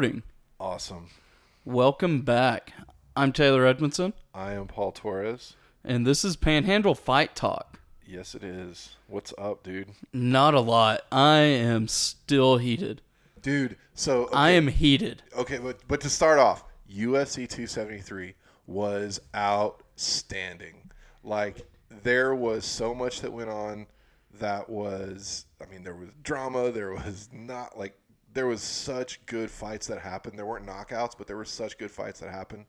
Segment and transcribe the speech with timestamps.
[0.00, 0.22] recording.
[0.58, 1.08] Awesome.
[1.66, 2.72] Welcome back.
[3.14, 5.56] I'm Taylor Edmondson, I am Paul Torres.
[5.84, 7.80] and this is Panhandle Fight Talk.
[8.06, 8.96] Yes, it is.
[9.08, 9.90] What's up, dude?
[10.10, 11.02] Not a lot.
[11.12, 13.02] I am still heated.
[13.42, 15.22] Dude, so okay, I am heated.
[15.36, 18.32] okay, but but to start off, UFC 273
[18.66, 20.76] was outstanding.
[21.22, 23.86] Like there was so much that went on
[24.38, 28.00] that was I mean there was drama, there was not like
[28.32, 30.38] there was such good fights that happened.
[30.38, 32.66] There weren't knockouts, but there were such good fights that happened.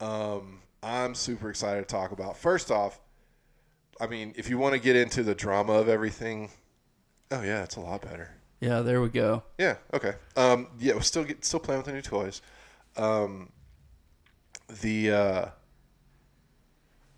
[0.00, 2.36] Um I'm super excited to talk about.
[2.36, 3.00] First off,
[4.00, 6.50] I mean, if you want to get into the drama of everything,
[7.30, 8.30] oh yeah, it's a lot better.
[8.60, 9.42] Yeah, there we go.
[9.58, 9.76] Yeah.
[9.92, 10.14] Okay.
[10.36, 12.42] Um, yeah, we're still get, still playing with the new toys.
[12.96, 13.50] Um,
[14.80, 15.46] the uh,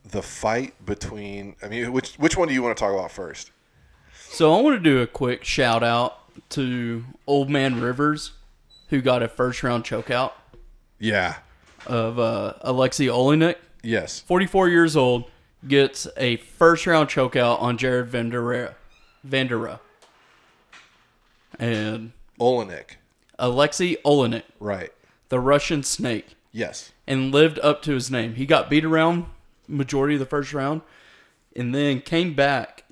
[0.05, 1.57] the fight between.
[1.63, 3.53] I mean, which which one do you want to talk about first?
[4.29, 6.19] So I want to do a quick shout out
[6.51, 8.33] to Old Man Rivers,
[8.89, 10.33] who got a first round chokeout
[10.99, 11.37] Yeah.
[11.87, 13.57] of uh, Alexei Oleinik.
[13.83, 14.21] Yes.
[14.21, 15.31] 44 years old,
[15.67, 18.75] gets a first round chokeout on Jared Vanderaa.
[19.27, 19.81] Vanderaa.
[21.59, 22.97] And Oleinik.
[23.39, 24.93] Alexei Oleinik, Right.
[25.29, 26.93] the Russian snake, Yes.
[27.07, 28.35] and lived up to his name.
[28.35, 29.27] He got beat around
[29.69, 30.81] majority of the first round
[31.55, 32.85] and then came back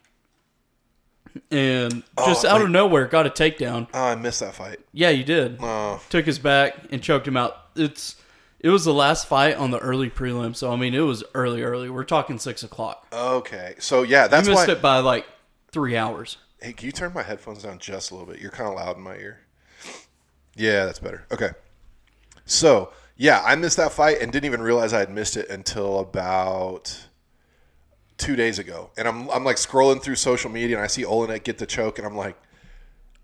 [1.51, 3.89] and oh, just Oh, out of nowhere got a takedown.
[3.95, 4.81] Oh, I missed that fight.
[4.93, 5.59] Yeah, you did.
[5.61, 6.01] Oh.
[6.09, 7.57] Took his back and choked him out.
[7.77, 8.17] It's
[8.61, 11.63] it was the last fight on the early prelim, so I mean it was early,
[11.63, 11.91] early.
[11.91, 13.07] We're talking six o'clock.
[13.13, 13.75] Okay.
[13.79, 14.73] So yeah, that's I missed why.
[14.75, 15.27] it by like
[15.71, 16.39] three hours.
[16.61, 18.41] Hey, can you turn my headphones down just a little bit?
[18.41, 19.41] You're kind of loud in my ear.
[20.57, 21.27] Yeah, that's better.
[21.31, 21.51] Okay.
[22.47, 25.99] So, yeah, I missed that fight and didn't even realize I had missed it until
[25.99, 27.07] about
[28.19, 28.91] two days ago.
[28.97, 31.99] And I'm, I'm like scrolling through social media and I see Oleinik get the choke
[31.99, 32.37] and I'm like,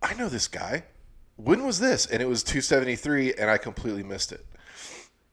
[0.02, 0.84] I know this guy.
[1.36, 2.06] When was this?
[2.06, 4.44] And it was 273 and I completely missed it.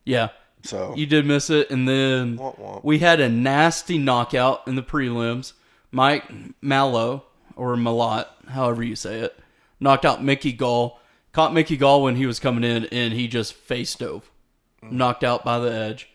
[0.05, 0.29] Yeah,
[0.63, 2.83] So, you did miss it, and then Womp womp.
[2.83, 5.51] we had a nasty knockout in the prelims.
[5.91, 6.23] Mike
[6.61, 7.25] Mallow
[7.57, 9.37] or Malott, however you say it,
[9.81, 10.99] knocked out Mickey Gall.
[11.33, 14.29] Caught Mickey Gall when he was coming in, and he just face dove,
[14.81, 16.09] knocked out by the edge.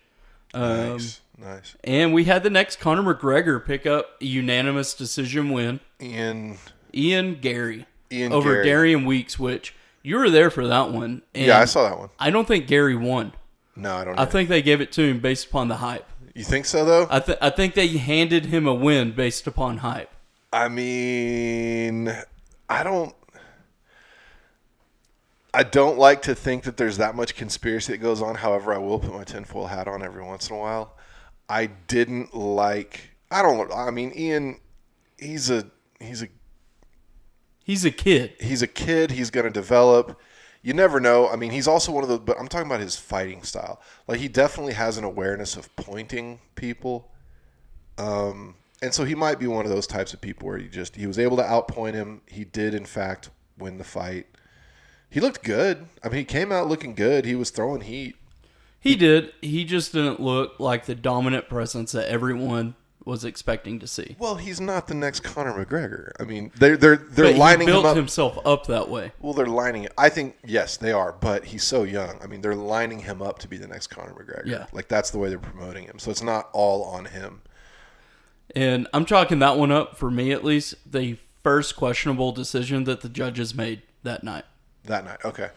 [0.55, 1.21] Um, nice.
[1.39, 1.77] Nice.
[1.83, 5.81] And we had the next Conor McGregor pick up a unanimous decision win.
[6.01, 6.59] Ian,
[6.95, 8.65] Ian Garry Ian over Garry.
[8.65, 11.23] Darian Weeks, which you were there for that one.
[11.35, 12.11] And Yeah, I saw that one.
[12.19, 13.33] I don't think Garry won.
[13.75, 14.31] No, I don't I know.
[14.31, 16.07] think they gave it to him based upon the hype.
[16.35, 17.07] you think so, though?
[17.11, 20.11] I, th- I think they handed him a win based upon hype.
[20.53, 22.15] I mean,
[22.69, 23.15] I don't.
[25.55, 28.37] I don't like to think that there's that much conspiracy that goes on.
[28.37, 30.95] However, I will put my tinfoil hat on every once in a while.
[31.49, 33.11] I didn't like.
[33.31, 33.73] I don't.
[33.73, 34.61] I mean, Ian.
[35.19, 35.67] He's a.
[36.01, 36.29] He's a.
[37.65, 38.35] He's a kid.
[38.41, 39.13] He's a kid.
[39.13, 40.21] He's going to develop.
[40.63, 41.29] You never know.
[41.29, 42.19] I mean, he's also one of the.
[42.19, 43.81] But I'm talking about his fighting style.
[44.07, 47.11] Like he definitely has an awareness of pointing people.
[47.99, 50.97] Um, and so he might be one of those types of people where he just
[50.97, 52.23] he was able to outpoint him.
[52.27, 54.27] He did in fact win the fight.
[55.09, 55.87] He looked good.
[56.03, 57.25] I mean, he came out looking good.
[57.25, 58.17] He was throwing heat.
[58.83, 59.33] He did.
[59.41, 64.15] He just didn't look like the dominant presence that everyone was expecting to see.
[64.19, 66.11] Well, he's not the next Conor McGregor.
[66.21, 67.97] I mean, they're they're they're But he lining him up.
[67.97, 69.13] himself up that way.
[69.21, 69.89] Well, they're lining.
[69.97, 72.19] I think yes, they are, but he's so young.
[72.23, 74.47] I mean, they're lining him up to be the next Conor McGregor.
[74.47, 74.67] Yeah.
[74.73, 75.99] like that's the way they're promoting him.
[75.99, 77.43] So it's not all on him.
[78.55, 80.75] And I'm chalking that one up for me at least.
[80.91, 84.45] The first questionable decision that the judges made that night.
[84.85, 85.51] That night, okay.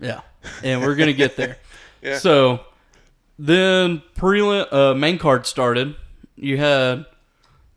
[0.00, 0.20] Yeah,
[0.62, 1.56] and we're gonna get there.
[2.02, 2.18] Yeah.
[2.18, 2.60] So
[3.38, 5.96] then prelim uh, main card started.
[6.36, 7.06] You had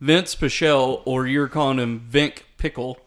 [0.00, 2.98] Vince Pichel, or you're calling him Vink Pickle.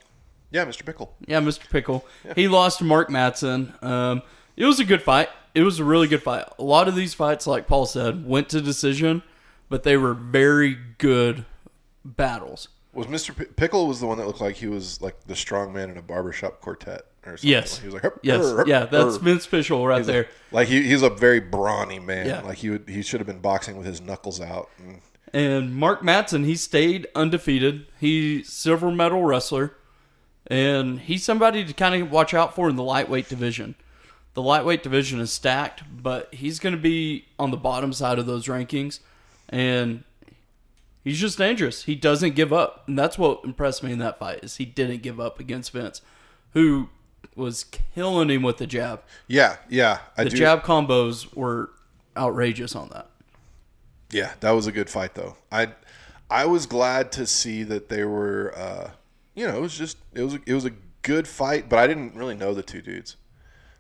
[0.51, 0.85] Yeah, Mr.
[0.85, 1.13] Pickle.
[1.27, 1.69] Yeah, Mr.
[1.69, 2.05] Pickle.
[2.35, 3.81] He lost to Mark Madsen.
[3.83, 4.21] Um,
[4.55, 5.29] it was a good fight.
[5.53, 6.45] It was a really good fight.
[6.57, 9.23] A lot of these fights, like Paul said, went to decision,
[9.69, 11.45] but they were very good
[12.05, 12.69] battles.
[12.93, 13.37] Was Mr.
[13.37, 15.97] P- Pickle was the one that looked like he was like the strong man in
[15.97, 17.49] a barbershop quartet or something?
[17.49, 17.77] Yes.
[17.79, 20.27] He was like, "Hup, Yes, yeah, that's hur." Vince Pichel right there.
[20.51, 22.25] like he, he's a very brawny man.
[22.27, 22.41] Yeah.
[22.41, 24.69] Like he would he should have been boxing with his knuckles out.
[24.77, 25.01] And,
[25.33, 27.85] And Mark Madsen, he stayed undefeated.
[27.99, 29.75] He's silver medal wrestler,
[30.47, 33.75] and he's somebody to kind of watch out for in the lightweight division.
[34.33, 38.25] The lightweight division is stacked, but he's going to be on the bottom side of
[38.27, 38.99] those rankings,
[39.49, 40.03] and
[41.03, 41.83] he's just dangerous.
[41.85, 45.01] He doesn't give up, and that's what impressed me in that fight is he didn't
[45.01, 46.01] give up against Vince,
[46.53, 46.89] who
[47.35, 49.01] was killing him with the jab.
[49.27, 49.99] yeah, yeah.
[50.17, 50.37] I The do.
[50.37, 51.69] jab combos were
[52.15, 53.07] outrageous on that.
[54.09, 55.35] Yeah, that was a good fight though.
[55.51, 55.69] I
[56.29, 58.53] I was glad to see that they were.
[58.55, 58.91] Uh,
[59.35, 60.71] you know, it was just it was it was a
[61.03, 63.17] good fight, but I didn't really know the two dudes.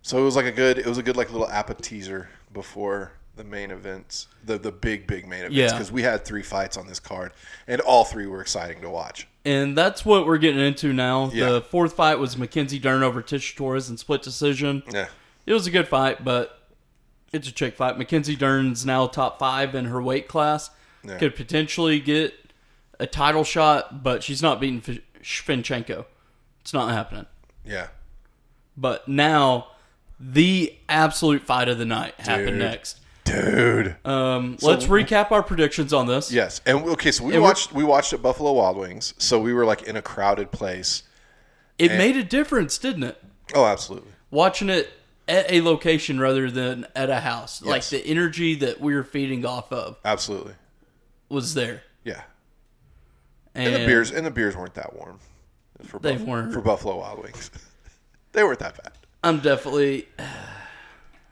[0.01, 3.43] So it was like a good, it was a good like little appetizer before the
[3.43, 5.55] main events, the the big big main events.
[5.55, 5.71] Yeah.
[5.71, 7.31] Because we had three fights on this card,
[7.67, 9.27] and all three were exciting to watch.
[9.47, 11.31] And that's what we're getting into now.
[11.33, 11.51] Yeah.
[11.51, 14.83] The fourth fight was Mackenzie Dern over Tecia Torres in split decision.
[14.91, 15.07] Yeah.
[15.45, 16.67] It was a good fight, but
[17.31, 17.97] it's a chick fight.
[17.97, 20.69] Mackenzie Dern's now top five in her weight class.
[21.01, 21.17] Yeah.
[21.17, 22.33] Could potentially get
[22.99, 26.03] a title shot, but she's not beating F- Shevchenko.
[26.59, 27.27] It's not happening.
[27.63, 27.87] Yeah.
[28.75, 29.67] But now,
[30.19, 32.59] the absolute fight of the night happened Dude.
[32.59, 32.99] next.
[33.27, 33.95] Dude.
[34.05, 36.31] Um, let's recap our predictions on this.
[36.31, 39.53] Yes, and okay, so we And watched we watched at Buffalo Wild Wings, so we
[39.53, 41.03] were like in a crowded place.
[41.77, 43.21] It made a difference, didn't it?
[43.53, 44.11] Oh, absolutely.
[44.31, 44.89] Watching it
[45.27, 47.61] at a location rather than at a house.
[47.61, 50.53] Like the energy that we were feeding off of Absolutely.
[51.29, 51.83] was there.
[52.03, 52.21] Yeah.
[53.53, 55.19] And, And the beers and the beers weren't that warm
[55.83, 56.53] for They weren't.
[56.53, 57.51] for Buffalo Wild Wings.
[58.31, 58.93] they weren't that bad.
[59.23, 60.07] I'm definitely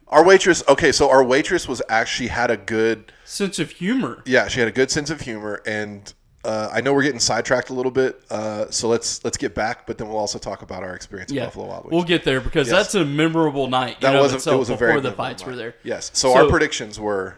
[0.09, 4.21] Our waitress, okay, so our waitress was actually had a good, sense of humor.
[4.25, 6.13] yeah, she had a good sense of humor, and
[6.43, 9.87] uh, I know we're getting sidetracked a little bit, uh, so let's let's get back,
[9.87, 11.93] but then we'll also talk about our experience at Buffalo Wild Wings.
[11.93, 12.77] we'll get there because Yes.
[12.77, 13.99] that's a memorable night.
[14.01, 15.73] that was a, itself it was a before very the memorable fights were there.
[15.83, 17.37] Yes, so, So- our predictions were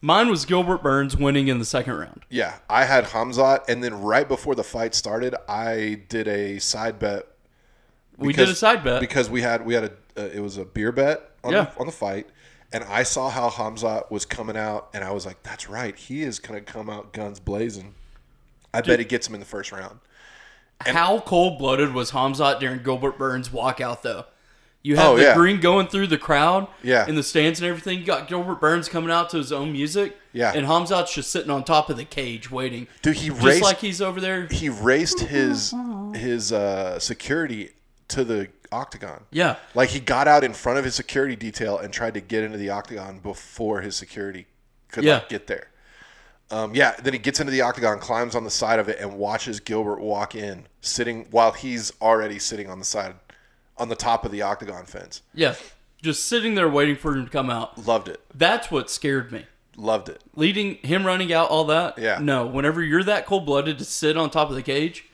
[0.00, 2.22] Mine was Gilbert Burns winning in the second round.
[2.28, 6.98] Yeah, I had Hamzat, and then right before the fight started, I did a side
[7.00, 7.26] bet.
[8.18, 9.00] We did a side bet.
[9.00, 11.64] because we had we had a uh, it was a beer bet on Yeah.
[11.64, 12.26] the, on the fight,
[12.72, 16.22] and I saw how Hamzat was coming out, and I was like, "That's right, he
[16.22, 17.94] is gonna come out guns blazing."
[18.74, 20.00] I bet he gets him in the first round.
[20.80, 24.26] How cold blooded was Hamzat during Gilbert Burns' walkout, though?
[24.82, 25.34] You have Oh, the yeah.
[25.34, 27.06] green going through the crowd, Yeah.
[27.08, 27.98] in the stands and everything.
[27.98, 30.52] You got Gilbert Burns coming out to his own music, Yeah.
[30.54, 33.78] and Hamzat's just sitting on top of the cage waiting, Dude, he just raced like
[33.78, 34.46] he's over there.
[34.50, 35.74] he raced his
[36.14, 37.70] his uh, security
[38.08, 39.24] to the octagon.
[39.30, 42.42] Yeah, Like he got out in front of his security detail and tried to get
[42.44, 44.46] into the octagon before his security
[44.90, 45.14] could Yeah.
[45.14, 45.68] like, get there.
[46.50, 49.18] Um, yeah, then he gets into the octagon, climbs on the side of it, and
[49.18, 53.14] watches Gilbert walk in, sitting while he's already sitting on the side,
[53.76, 55.20] on the top of the octagon fence.
[55.34, 55.54] yeah,
[56.02, 57.86] just sitting there waiting for him to come out.
[57.86, 59.46] Loved it, That's what scared me.
[59.76, 60.22] loved it.
[60.34, 62.18] leading him running out all that Yeah.
[62.20, 65.04] no whenever you're that cold-blooded to sit on top of the cage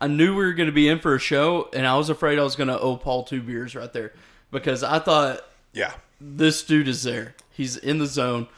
[0.00, 2.38] i knew we were going to be in for a show and i was afraid
[2.38, 4.12] i was going to owe paul two beers right there
[4.50, 5.40] because i thought
[5.72, 5.92] Yeah.
[6.20, 8.48] this dude is there he's in the zone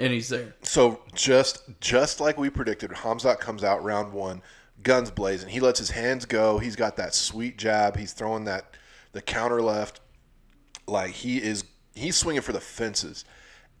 [0.00, 4.42] and he's there So just just like we predicted, Hamzat comes out round one,
[4.82, 5.48] guns blazing.
[5.48, 6.58] He lets his hands go.
[6.58, 7.96] He's got that sweet jab.
[7.96, 8.76] He's throwing that
[9.12, 10.00] the counter left.
[10.86, 11.64] Like he is
[11.94, 13.24] he's swinging for the fences.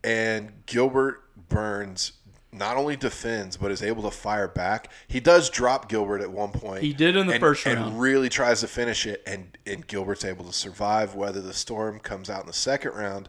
[0.04, 2.12] And Gilbert Burns
[2.58, 4.90] not only defends but is able to fire back.
[5.06, 6.82] He does drop Gilbert at one point.
[6.82, 8.00] He did in the and- first and round.
[8.00, 12.28] really tries to finish it and and Gilbert's able to survive whether the storm comes
[12.28, 13.28] out in the second round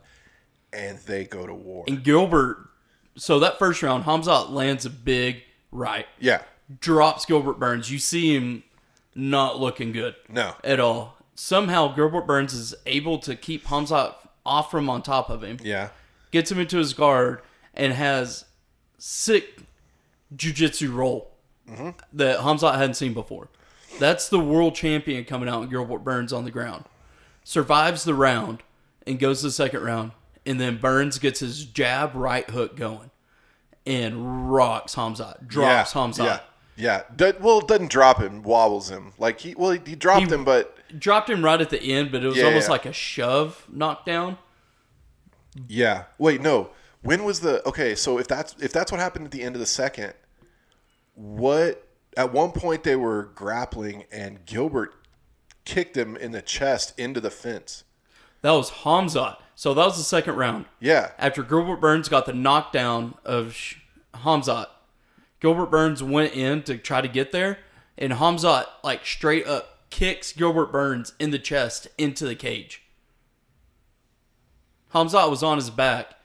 [0.74, 1.84] and they go to war.
[1.88, 2.70] and gilbert
[3.16, 5.42] so that first round hamzat lands a big
[5.72, 6.42] right yeah.
[6.80, 8.64] drops gilbert burns you see him
[9.16, 10.54] not looking good No.
[10.64, 14.14] at all somehow gilbert burns is able to keep hamzat
[14.46, 15.90] off from on top of him Yeah.
[16.32, 17.42] gets him into his guard,
[17.74, 18.46] and has
[19.00, 19.62] sick
[20.36, 21.32] jujitsu roll
[22.14, 23.48] that Hamzat hadn't seen before.
[24.00, 26.86] That's the world champion coming out and Gilbert Burns on the ground.
[27.44, 28.62] Survives the round
[29.08, 30.12] and goes to the second round,
[30.46, 33.10] and then Burns gets his jab right hook going
[33.88, 36.42] and rocks Hamzat, drops Hamzat.
[36.78, 37.04] Yeah.
[37.18, 37.32] Yeah.
[37.40, 39.14] Well, doesn't drop him, wobbles him.
[39.18, 42.12] Like he well, he, he dropped He- him, but Dropped him right at the end,
[42.12, 42.72] but it was Yeah, almost yeah.
[42.72, 44.38] like a shove knockdown.
[45.68, 46.04] yeah.
[46.18, 46.70] Wait, no.
[47.02, 47.96] When was the okay?
[47.96, 50.14] So if that's if that's what happened at the end of the second,
[51.16, 51.86] what?
[52.18, 54.94] At one point they were grappling, and Gilbert
[55.64, 57.84] kicked him in the chest into the fence.
[58.42, 59.38] That was Hamzat.
[59.56, 60.66] So that was the second round.
[60.80, 61.12] Yeah.
[61.18, 63.58] after Gilbert Burns got the knockdown of
[64.14, 64.68] Hamzat,
[65.40, 67.60] Gilbert Burns went in to try to get there,
[67.98, 72.84] and Hamzat like straight up kicks Gilbert Burns in the chest into the cage.
[74.94, 76.16] Hamzat was on his back,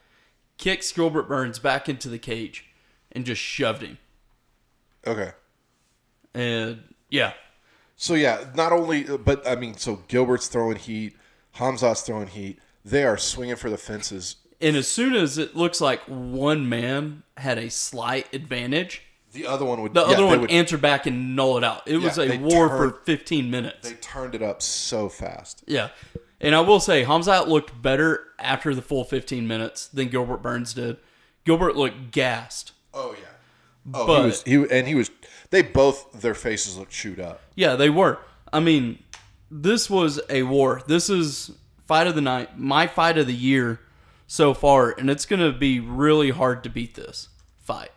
[0.58, 2.66] kicks Gilbert Burns back into the cage,
[3.12, 3.98] and just shoved him.
[5.06, 5.32] Okay.
[6.34, 7.32] And yeah,
[7.96, 11.16] So yeah, not only, but I mean, so Gilbert's throwing heat,
[11.56, 12.58] Hamzat's throwing heat.
[12.84, 14.36] They are swinging for the fences.
[14.60, 19.64] and as soon as it looks like one man had a slight advantage, The other
[19.64, 19.94] one would.
[19.94, 21.82] the yeah, other one would- answered back and null it out.
[21.86, 23.88] It was a war turned- for 15 minutes.
[23.88, 25.62] They turned it up so fast.
[25.66, 25.90] Yeah.
[26.44, 30.74] And I will say, Hamzat looked better after the full 15 minutes than Gilbert Burns
[30.74, 30.98] did.
[31.44, 32.72] Gilbert looked gassed.
[32.92, 33.94] Oh yeah.
[33.94, 34.42] Oh, But- he was.
[34.70, 35.10] He and he was.
[35.50, 37.40] They both their faces looked chewed up.
[37.54, 38.18] Yeah, they were.
[38.52, 38.98] I mean,
[39.50, 40.82] this was a war.
[40.86, 41.50] This is
[41.86, 43.80] fight of the night, my fight of the year
[44.26, 47.90] so far, and it's going to be really hard to beat this fight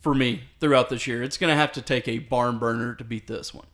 [0.00, 1.22] for me throughout this year.
[1.22, 3.66] It's going to have to take a barn burner to beat this one.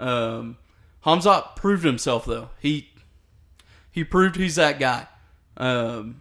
[0.00, 0.58] Um,
[1.06, 2.50] Hamzat proved himself though.
[2.60, 2.90] He
[3.92, 5.06] he proved he's that guy.
[5.56, 6.20] Um,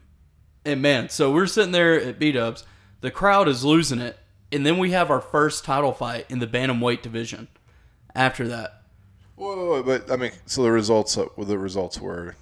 [0.64, 2.64] and man, so we're sitting there at B Dubs.
[3.00, 4.20] The crowd is losing it,
[4.52, 7.48] and then we have our first title fight in the bantamweight division.
[8.14, 8.84] After that,
[9.38, 12.36] Whoa, whoa, whoa, but I mean, so the results uh, the results were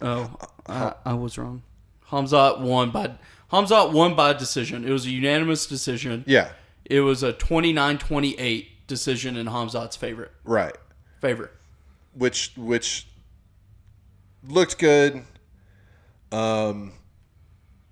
[0.00, 0.36] oh,
[0.68, 1.62] I, I was wrong.
[2.10, 3.12] Hamzat won by
[3.50, 4.84] Hamzat won by decision.
[4.86, 6.22] It was a unanimous decision.
[6.28, 6.50] yeah,
[6.84, 10.76] It was a 29-28 decision in Hamzat's favorite right.
[11.20, 11.50] favor.
[12.12, 13.06] which which
[14.48, 15.24] looked good.
[16.32, 16.92] Um,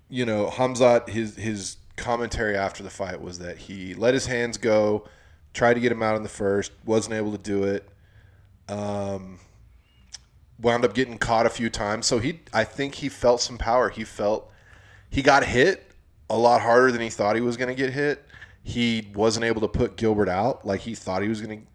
[0.09, 4.57] you know, Hamzat his his commentary after the fight was that he let his hands
[4.57, 5.07] go,
[5.53, 7.87] tried to get him out in the first, wasn't able to do it.
[8.67, 9.39] Um,
[10.59, 13.89] wound up getting caught a few times, so he I think he felt some power.
[13.89, 14.51] He felt
[15.09, 15.91] he got hit
[16.29, 18.25] a lot harder than he thought he was going to get hit.
[18.63, 21.67] He wasn't able to put Gilbert out like he thought he was going to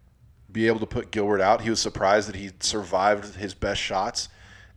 [0.51, 1.61] be able to put Gilbert out.
[1.61, 4.27] He was surprised that he survived his best shots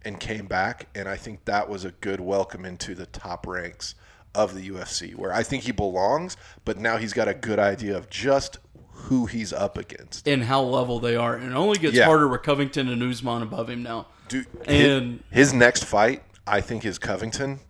[0.04, 0.88] and came back.
[0.94, 3.94] And I think that was a good welcome into the top ranks
[4.34, 7.96] of the UFC, where I think he belongs, but now he's got a good idea
[7.96, 8.58] of just
[9.06, 10.26] who he's up against.
[10.28, 11.34] and how level they are.
[11.34, 12.04] And it only gets Yeah.
[12.06, 14.06] harder with Covington and Usman above him now.
[14.28, 17.60] Dude, And- his, his next fight, I think, is Covington.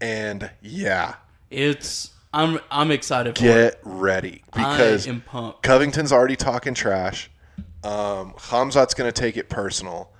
[0.00, 1.14] And yeah,
[1.50, 3.46] It's I'm I'm excited for it.
[3.46, 5.62] get ready because I am pumped.
[5.62, 7.30] Covington's already talking trash.
[7.84, 10.10] Um, Hamzat's going to take it personal.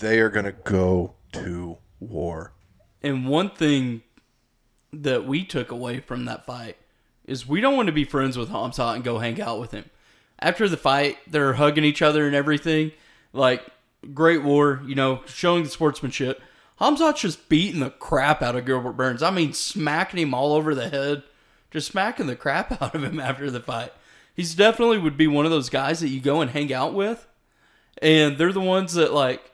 [0.00, 2.52] They are going to go to war.
[3.02, 4.02] And one thing
[4.92, 6.76] that we took away from that fight
[7.24, 9.84] is we don't want to be friends with Hamzat and go hang out with him.
[10.40, 12.92] After the fight, they're hugging each other and everything.
[13.32, 13.64] Like
[14.14, 16.40] great war, you know, showing the sportsmanship.
[16.80, 19.22] Hamzat's just beating the crap out of Gilbert Burns.
[19.22, 21.24] I mean, smacking him all over the head,
[21.70, 23.92] just smacking the crap out of him after the fight.
[24.34, 27.26] He's definitely would be one of those guys that you go and hang out with,
[28.00, 29.52] and they're the ones that like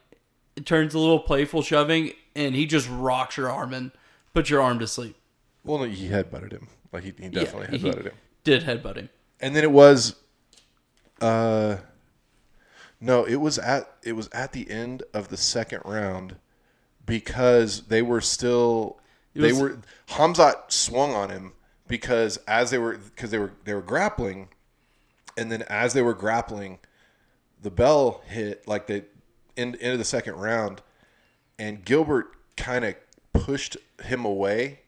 [0.56, 3.90] it turns a little playful shoving, and he just rocks your arm and
[4.32, 5.16] puts your arm to sleep.
[5.64, 6.68] Well, no, he headbutted him.
[6.92, 8.14] Like he, he definitely he headbutted him.
[8.44, 9.08] Did headbutt him.
[9.40, 10.14] And then it was,
[11.20, 11.76] uh,
[13.00, 16.36] no, it was at it was at the end of the second round
[17.04, 18.98] because they were still
[19.34, 19.78] they was- were
[20.10, 21.52] Hamzat swung on him
[21.88, 24.48] because as they were because they were they were grappling,
[25.36, 26.78] and then as they were grappling,
[27.60, 29.04] the bell hit like the
[29.56, 30.82] end of the second round,
[31.58, 32.94] and Gilbert kind of
[33.32, 34.80] pushed him away,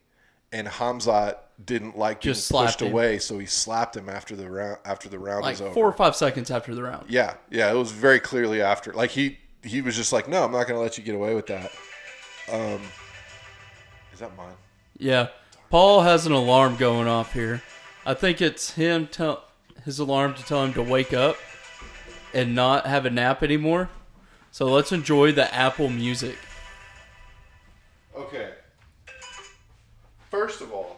[0.53, 2.93] and Hamzat didn't like being Just slapped pushed him.
[2.93, 5.73] away, so he slapped him after the round after the round Like was over.
[5.75, 7.07] four or five seconds after the round.
[7.09, 8.93] Yeah, yeah, it was very clearly after.
[8.93, 11.35] Like he he was just like, no, I'm not going to let you get away
[11.35, 11.73] with that.
[12.53, 12.81] Um,
[14.13, 14.55] is that mine?
[14.99, 15.29] Yeah.
[15.71, 17.63] Paul has an alarm going off here.
[18.05, 19.43] I think it's him tell
[19.85, 21.37] his alarm to tell him to wake up
[22.33, 23.89] and not have a nap anymore.
[24.57, 26.39] So let's enjoy the Apple Music.
[28.17, 28.53] Okay.
[30.31, 30.97] First of all,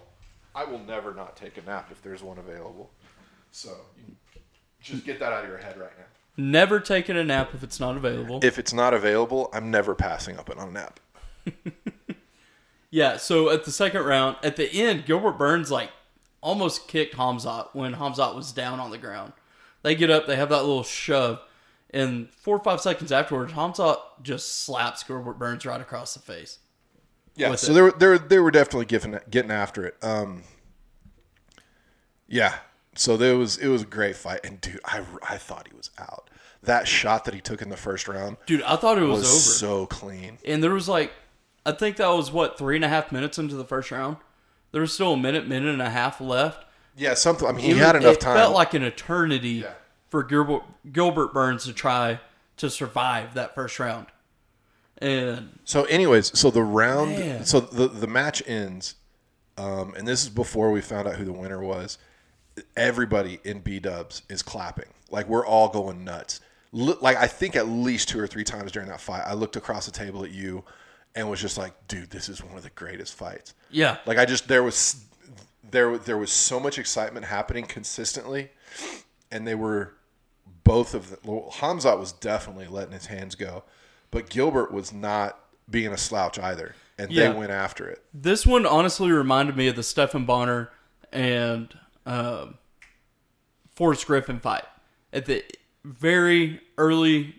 [0.54, 2.88] I will never not take a nap if there's one available.
[3.50, 3.70] So
[4.80, 6.04] just get that out of your head right now.
[6.36, 8.38] Never taking a nap if it's not available.
[8.44, 11.00] If it's not available, I'm never passing up on a nap.
[12.90, 15.90] Yeah, so at the second round, at the end, Gilbert Burns like
[16.40, 19.34] almost kicked Hamzat when Hamzat was down on the ground.
[19.82, 21.42] They get up, they have that little shove,
[21.90, 26.58] and four or five seconds afterwards, Hamzat just slaps Gilbert Burns right across the face.
[27.34, 27.74] Yeah, so it.
[27.74, 29.96] they were they were, they were definitely getting getting after it.
[30.02, 30.42] Um,
[32.26, 32.54] yeah,
[32.94, 35.90] so there was it was a great fight, and dude, I I thought he was
[35.98, 36.28] out.
[36.62, 39.28] That shot that he took in the first round Dude, I thought it was, was
[39.30, 39.38] over.
[39.38, 40.38] so clean.
[40.44, 41.12] and there was like,
[41.64, 44.16] I think that was what three and a half minutes into the first round.
[44.72, 46.64] There was still a minute, minute and a half left.
[46.96, 47.46] Yeah, something.
[47.48, 48.36] I mean, he It had enough it time.
[48.36, 49.72] felt like an eternity Yeah.
[50.08, 50.62] For Gilbert,
[50.92, 52.20] Gilbert Burns to try
[52.56, 54.06] to survive that first round.
[55.00, 57.44] And So, anyways, so the round, Man.
[57.44, 58.96] so the the match ends,
[59.56, 61.98] um, and this is before we found out who the winner was.
[62.76, 66.40] Everybody in B Dubs is clapping, like we're all going nuts.
[66.72, 69.54] Li- Like I think at least two or three times during that fight, I looked
[69.54, 70.64] across the table at you,
[71.14, 74.24] and was just like, "Dude, this is one of the greatest fights." yeah, Like I
[74.24, 75.04] just there was
[75.70, 78.50] there there was so much excitement happening consistently,
[79.30, 79.94] and they were
[80.68, 81.18] both of them.
[81.24, 83.64] Hamzat was definitely letting his hands go,
[84.10, 85.38] but Gilbert was not
[85.70, 87.32] being a slouch either, and Yeah.
[87.32, 88.02] they went after it.
[88.14, 90.70] this one honestly reminded me of the Stephan Bonnar
[91.12, 92.58] and um,
[93.74, 94.64] Forrest Griffin fight
[95.12, 95.44] at the
[95.84, 97.36] very early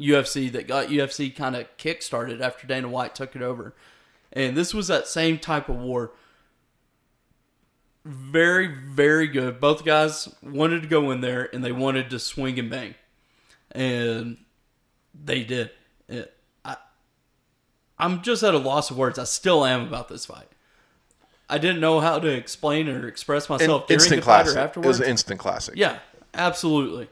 [0.00, 3.74] UFC that got UFC kind of kick-started after Dana White took it over.
[4.32, 6.12] And this was that same type of war.
[8.08, 9.60] Very, very good.
[9.60, 12.94] Both guys wanted to go in there and they wanted to swing and bang.
[13.72, 14.38] And
[15.14, 15.70] they did.
[16.08, 16.34] It,
[16.64, 16.76] I,
[17.98, 19.18] I'm just at a loss of words.
[19.18, 20.48] I still am about this fight.
[21.50, 24.76] I didn't know how to explain or express myself during instant classic.
[24.76, 25.74] or It was an instant classic.
[25.76, 25.98] yeah,
[26.32, 27.08] absolutely.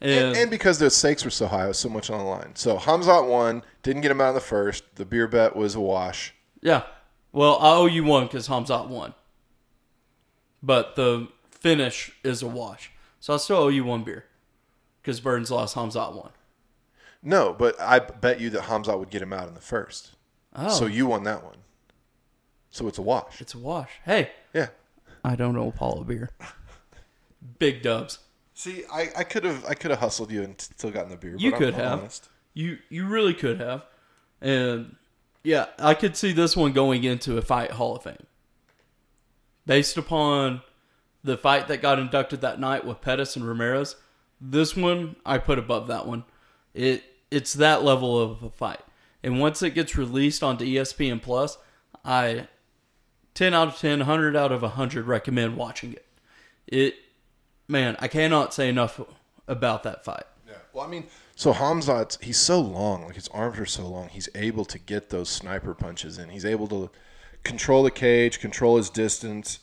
[0.00, 2.24] And, And, and because the stakes were so high, it was so much on the
[2.24, 2.52] line.
[2.54, 4.84] So Hamzat won, didn't get him out in the first.
[4.96, 6.34] The beer bet was a wash.
[6.60, 6.82] yeah,
[7.32, 9.12] well, I owe you one because Hamzat won,
[10.62, 12.90] but the finish is a wash.
[13.20, 14.24] So I still owe you one beer
[15.02, 16.30] because Burns lost, Hamzat one.
[17.22, 20.12] No, but I bet you that Hamzat would get him out in the first.
[20.54, 21.56] Oh, So you won that one.
[22.70, 23.40] So it's a wash.
[23.40, 23.90] it's a wash.
[24.04, 24.68] Hey, Yeah.
[25.24, 26.30] I don't owe Paul a beer.
[27.58, 28.18] Big dubs.
[28.54, 31.34] See, I, I could have I could have hustled you and still gotten the beer.
[31.38, 31.98] You could I'm have.
[32.00, 32.28] honest.
[32.54, 33.84] You you really could have,
[34.40, 34.96] and
[35.44, 38.26] yeah, I could see this one going into a fight Hall of Fame,
[39.68, 40.62] based upon
[41.22, 43.94] the fight that got inducted that night with Pettis and Ramirez.
[44.40, 46.24] This one I put above that one.
[46.74, 48.80] It it's that level of a fight,
[49.22, 51.58] and once it gets released onto ESPN Plus,
[52.04, 52.48] I
[53.34, 56.06] ten out of 10, 100 out of hundred recommend watching it.
[56.66, 56.94] It
[57.68, 59.00] man, I cannot say enough
[59.46, 60.24] about that fight.
[60.46, 60.54] Yeah.
[60.72, 61.04] Well, I mean,
[61.36, 65.10] so Hamzat, he's so long, like his arms are so long, he's able to get
[65.10, 66.30] those sniper punches in.
[66.30, 66.90] He's able to
[67.44, 69.60] control the cage, control his distance,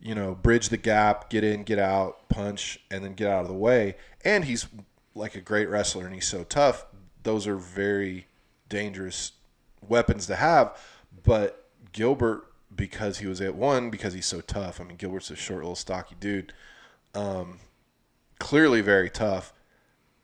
[0.00, 3.48] you know, bridge the gap, get in, get out, punch, and then get out of
[3.48, 3.96] the way.
[4.24, 4.66] And he's
[5.14, 6.86] like a great wrestler and he's so tough.
[7.22, 8.26] Those are very
[8.68, 9.32] dangerous
[9.86, 10.78] weapons to have.
[11.24, 14.80] But Gilbert, because he was at one, because he's so tough.
[14.80, 16.52] I mean, Gilbert's a short, little, stocky dude.
[17.14, 17.58] Um,
[18.38, 19.54] clearly very tough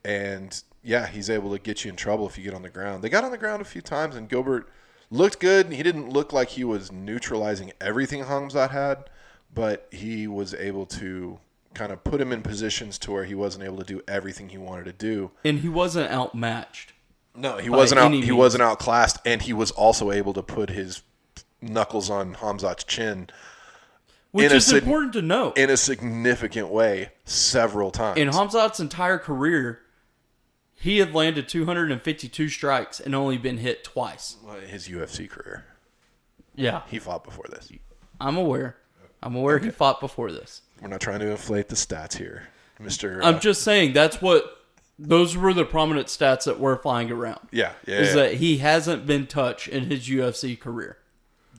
[0.05, 3.05] and yeah, he's able to get you in trouble if you get on the ground.
[3.05, 4.69] They got on the ground a few times, and Gilbert
[5.13, 5.71] looked good.
[5.73, 9.09] He didn't look like he was neutralizing everything Hamzat had,
[9.55, 11.39] but he was able to
[11.75, 14.59] kind of put him in positions to where he wasn't able to do everything he
[14.59, 15.31] wanted to do.
[15.45, 16.93] And he wasn't outmatched.
[17.35, 18.13] No, he wasn't out.
[18.13, 18.33] He means.
[18.33, 21.03] wasn't outclassed, and he was also able to put his
[21.63, 23.29] knuckles on Hamzat's chin
[24.33, 25.57] Which In a is sig- important to note.
[25.59, 28.19] in a significant way several times.
[28.19, 29.81] In Hamzat's entire career,
[30.83, 34.37] he had landed 252 strikes and only been hit twice.
[34.67, 35.65] his UFC career,
[36.55, 37.71] Yeah, he fought before this.
[38.21, 38.77] I'm aware.
[39.23, 40.63] I'm aware he fought before this.
[40.81, 42.49] We're not trying to inflate the stats here,
[42.81, 43.23] Mister.
[43.23, 44.45] Uh, I'm just saying that's what
[44.99, 47.41] those were the prominent stats that were flying around.
[47.53, 48.15] yeah, yeah, Is yeah.
[48.15, 50.99] that he hasn't been touched in his UFC career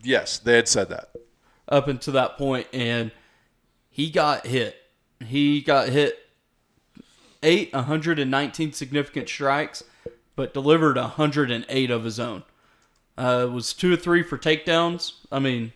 [0.04, 1.10] yes, they had said that.
[1.68, 3.12] up until that point, and
[3.90, 4.76] he got hit.
[5.26, 6.18] He got hit
[7.44, 9.84] eight 119 significant strikes,
[10.36, 12.44] but delivered 108 of his own.
[13.18, 15.14] Uh, was two or three for takedowns.
[15.32, 15.74] I mean,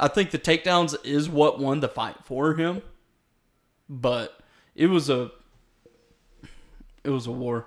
[0.00, 2.82] I think the takedowns is what won the fight for him,
[3.88, 4.38] but
[4.74, 5.30] it was a
[7.04, 7.66] it was a war,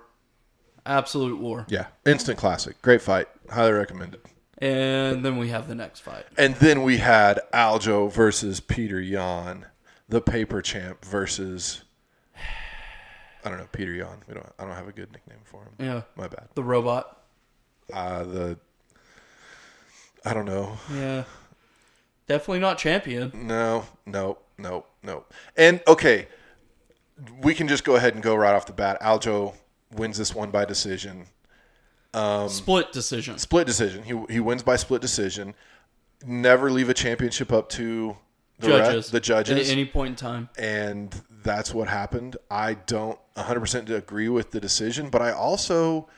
[0.84, 1.64] absolute war.
[1.68, 4.20] Yeah, instant classic, great fight, highly recommended.
[4.58, 6.24] And then we have the next fight.
[6.36, 9.66] And then we had Aljo versus Peter Yan,
[10.08, 11.82] the paper champ versus.
[13.44, 14.18] I don't know Peter Yan.
[14.26, 14.46] We don't.
[14.58, 15.72] I don't have a good nickname for him.
[15.78, 16.48] Yeah, My bad.
[16.54, 17.22] the robot.
[17.92, 18.58] Uh, the.
[20.24, 20.76] I don't know.
[20.92, 21.24] Yeah,
[22.26, 23.30] definitely not champion.
[23.34, 25.24] No, no, no, no.
[25.56, 26.26] And okay,
[27.40, 29.00] we can just go ahead and go right off the bat.
[29.00, 29.54] Aljo
[29.92, 31.26] wins this one by decision.
[32.14, 33.38] Um, Split decision.
[33.38, 34.02] split decision.
[34.02, 35.54] He he wins by split decision.
[36.26, 38.16] Never leave a championship up to
[38.58, 39.10] the Judges.
[39.12, 40.48] the judges, At any point in time.
[40.58, 41.14] and
[41.48, 42.36] that's what happened.
[42.50, 46.08] I don't 100% agree with the decision, but I also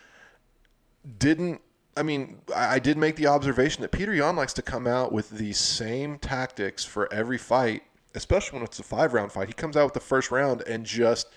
[1.18, 1.60] didn't.
[1.96, 5.30] I mean, I did make the observation that Peter Yan likes to come out with
[5.30, 7.82] the same tactics for every fight,
[8.14, 9.46] especially when it's a five round fight.
[9.46, 11.28] He comes out with the first round and just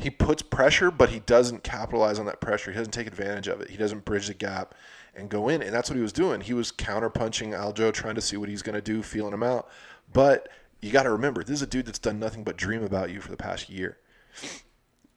[0.00, 2.72] he puts pressure, but he doesn't capitalize on that pressure.
[2.72, 3.70] He doesn't take advantage of it.
[3.70, 4.74] He doesn't bridge the gap
[5.14, 5.62] and go in.
[5.62, 6.42] And that's what he was doing.
[6.42, 9.68] He was counterpunching Aljo, trying to see what he's going to do, feeling him out.
[10.12, 10.48] But
[10.82, 13.20] you got to remember, this is a dude that's done nothing but dream about you
[13.20, 13.98] for the past year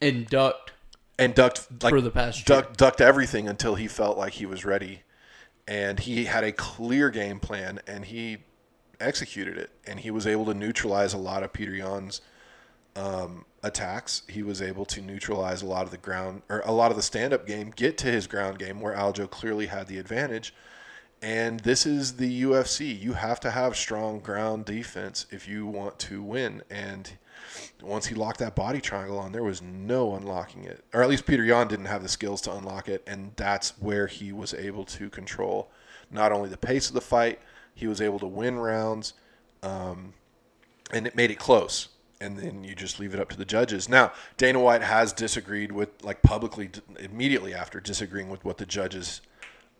[0.01, 0.71] And ducked.
[1.17, 2.61] and ducked like For the past year.
[2.61, 5.03] ducked, ducked everything until he felt like he was ready.
[5.67, 8.39] And he had a clear game plan and he
[8.99, 9.69] executed it.
[9.87, 12.19] And he was able to neutralize a lot of Peter Yan's
[12.95, 14.23] um, attacks.
[14.27, 17.03] He was able to neutralize a lot of the ground or a lot of the
[17.03, 20.53] stand up game, get to his ground game where Aljo clearly had the advantage.
[21.23, 22.99] And this is the UFC.
[22.99, 26.63] You have to have strong ground defense if you want to win.
[26.69, 27.09] And
[27.81, 30.83] once he locked that body triangle on, there was no unlocking it.
[30.93, 33.03] Or at least Peter Yan didn't have the skills to unlock it.
[33.07, 35.71] And that's where he was able to control
[36.11, 37.39] not only the pace of the fight,
[37.73, 39.13] he was able to win rounds.
[39.63, 40.13] Um,
[40.91, 41.87] and it made it close.
[42.19, 43.87] And then you just leave it up to the judges.
[43.87, 49.21] Now, Dana White has disagreed with, like publicly, immediately after disagreeing with what the judges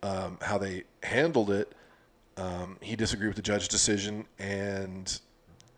[0.04, 1.72] um, how they handled it.
[2.36, 5.18] Um, he disagreed with the judge's decision, and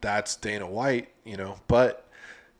[0.01, 1.61] that's Dana White, you know.
[1.69, 2.09] But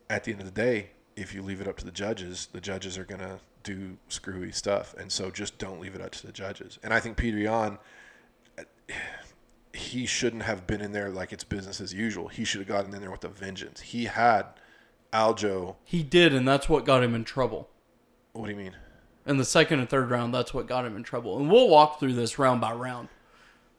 [0.09, 2.61] at the end of the day, if you leave it up to the judges, the
[2.61, 6.31] judges are gonna do screwy stuff, and so just don't leave it up to the
[6.31, 6.79] judges.
[6.83, 7.77] And I think Peter Yan,
[9.73, 12.29] he shouldn't have been in there like it's business as usual.
[12.29, 13.81] He should have gotten in there with a vengeance.
[13.81, 14.45] He had
[15.11, 15.75] Aljo.
[15.83, 17.67] He did, and that's what got him in trouble.
[18.31, 18.75] What do you mean?
[19.27, 21.37] In the second and third round, that's what got him in trouble.
[21.37, 23.09] And we'll walk through this round by round.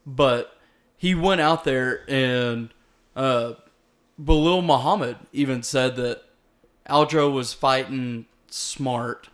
[0.06, 0.56] But
[0.96, 2.70] he went out there and
[3.16, 3.54] uh,
[4.16, 6.22] Muhammad even said that
[6.88, 9.28] Aljo was fighting smart.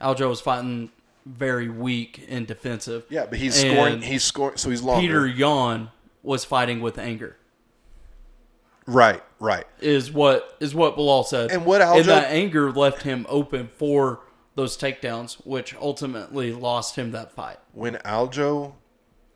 [0.00, 0.90] Aljo was fighting
[1.24, 3.04] very weak and defensive.
[3.08, 4.02] Yeah, but he's and scoring.
[4.02, 4.56] He's scoring.
[4.56, 5.00] So he's longer.
[5.00, 5.90] Peter Yan
[6.22, 7.36] was fighting with anger.
[8.86, 9.66] Right, right.
[9.80, 11.50] Is what is what Belal said.
[11.50, 14.20] And what Aljo and that anger left him open for
[14.56, 17.58] those takedowns, which ultimately lost him that fight.
[17.72, 18.72] When Aljo,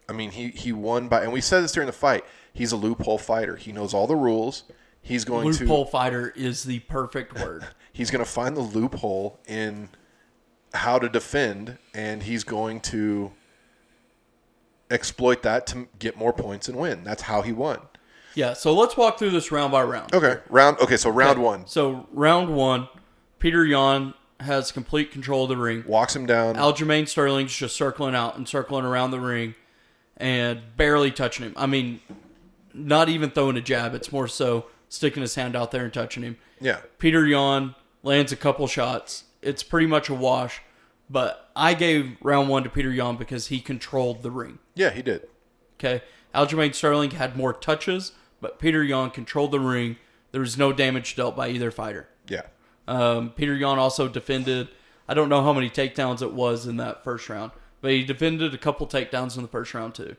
[0.08, 2.24] I mean, he he won by, and we said this during the fight.
[2.52, 3.54] He's a loophole fighter.
[3.54, 4.64] He knows all the rules.
[5.00, 7.64] He's going loophole to loophole fighter is the perfect word.
[7.92, 9.90] he's going to find the loophole in
[10.74, 13.32] how to defend, and he's going to
[14.90, 17.04] exploit that to get more points and win.
[17.04, 17.80] That's how he won.
[18.34, 20.14] Yeah, so let's walk through this round by round.
[20.14, 20.78] Okay, round.
[20.78, 21.44] Okay, so round okay.
[21.44, 21.66] one.
[21.66, 22.88] So round one,
[23.38, 25.84] Peter Yan has complete control of the ring.
[25.86, 26.56] Walks him down.
[26.56, 29.54] Aljamain Sterling's just circling out and circling around the ring
[30.16, 31.54] and barely touching him.
[31.56, 32.00] I mean,
[32.74, 33.94] not even throwing a jab.
[33.94, 36.36] It's more so sticking his hand out there and touching him.
[36.60, 36.80] Yeah.
[36.98, 39.24] Peter Yan lands a couple shots.
[39.42, 40.60] It's pretty much a wash.
[41.08, 44.58] But I gave round one to Peter Yan because he controlled the ring.
[44.74, 45.28] Yeah, he did.
[45.74, 46.02] Okay.
[46.34, 49.96] Aljamain Sterling had more touches, but Peter Yan controlled the ring.
[50.30, 52.08] There was no damage dealt by either fighter.
[52.90, 54.68] Um, Peter Yan also defended.
[55.08, 58.52] I don't know how many takedowns it was in that first round, but he defended
[58.52, 60.16] a couple takedowns in the first round too.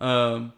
[0.00, 0.52] Um,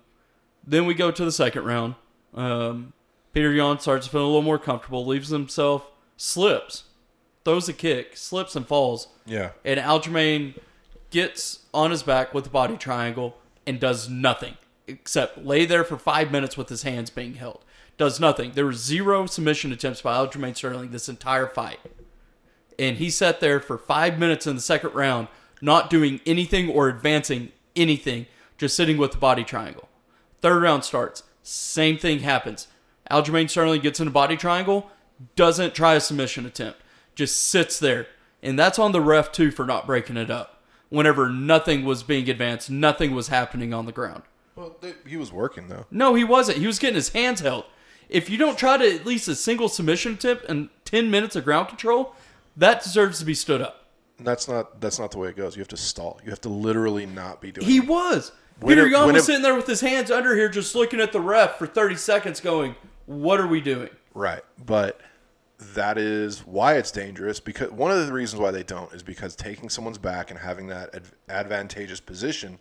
[0.66, 1.94] then we go to the second round.
[2.34, 2.92] Um,
[3.32, 6.84] Peter Yan starts to feel a little more comfortable, leaves himself, slips,
[7.46, 9.08] throws a kick, slips and falls.
[9.24, 9.50] Yeah.
[9.64, 10.58] And Aljamain
[11.10, 15.96] gets on his back with the body triangle and does nothing except lay there for
[15.96, 17.64] five minutes with his hands being held
[17.96, 18.52] does nothing.
[18.52, 21.78] There were zero submission attempts by Aljamain Sterling this entire fight.
[22.78, 25.28] And he sat there for five minutes in the second round,
[25.60, 28.26] not doing anything or advancing anything,
[28.58, 29.88] just sitting with the body triangle.
[30.40, 31.22] Third round starts.
[31.42, 32.68] Same thing happens.
[33.10, 34.90] Aljamain Sterling gets in a body triangle,
[35.36, 36.80] doesn't try a submission attempt,
[37.14, 38.08] just sits there.
[38.42, 40.62] And that's on the ref, too, for not breaking it up.
[40.88, 44.22] Whenever nothing was being advanced, nothing was happening on the ground.
[44.56, 44.76] Well,
[45.06, 45.86] he was working, though.
[45.90, 46.58] No, he wasn't.
[46.58, 47.64] He was getting his hands held
[48.08, 51.44] if you don't try to at least a single submission tip and 10 minutes of
[51.44, 52.14] ground control,
[52.56, 53.86] that deserves to be stood up.
[54.20, 55.56] That's not that's not the way it goes.
[55.56, 56.20] You have to stall.
[56.24, 57.66] You have to literally not be doing.
[57.66, 57.88] He it.
[57.88, 58.30] was.
[58.64, 61.58] Peter Yan was sitting there with his hands under here, just looking at the ref
[61.58, 65.00] for 30 seconds, going, "What are we doing?" Right, but
[65.58, 67.40] that is why it's dangerous.
[67.40, 70.68] Because one of the reasons why they don't is because taking someone's back and having
[70.68, 70.94] that
[71.28, 72.60] advantageous position,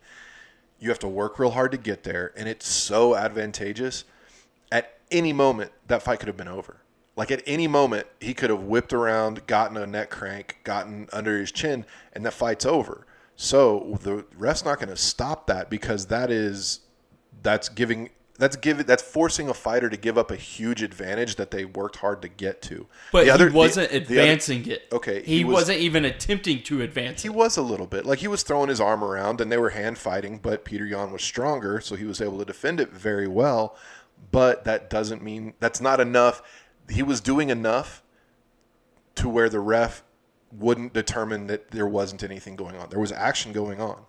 [0.80, 4.04] you have to work real hard to get there, and it's so advantageous
[4.72, 6.82] at any moment that fight could have been over.
[7.16, 11.40] Like at any moment, he could have whipped around, gotten a neck crank, gotten under
[11.40, 13.06] his chin, and that fight's over.
[13.36, 16.80] So the ref's not going to stop that because that is
[17.42, 21.52] that's giving that's giving that's forcing a fighter to give up a huge advantage that
[21.52, 22.88] they worked hard to get to.
[23.12, 24.94] But the other, he wasn't the, advancing the other, it.
[24.94, 27.22] Okay, he, he was, not even attempting to advance.
[27.22, 27.36] He it.
[27.36, 30.00] was a little bit like he was throwing his arm around, and they were hand
[30.00, 30.40] fighting.
[30.40, 33.76] But Peter Yan was stronger, so he was able to defend it very well
[34.32, 36.42] but that doesn't mean that's not enough.
[36.90, 38.04] He was doing enough
[39.16, 40.04] to where the ref
[40.52, 42.90] wouldn't determine that there wasn't anything going on.
[42.90, 44.04] There was action going on.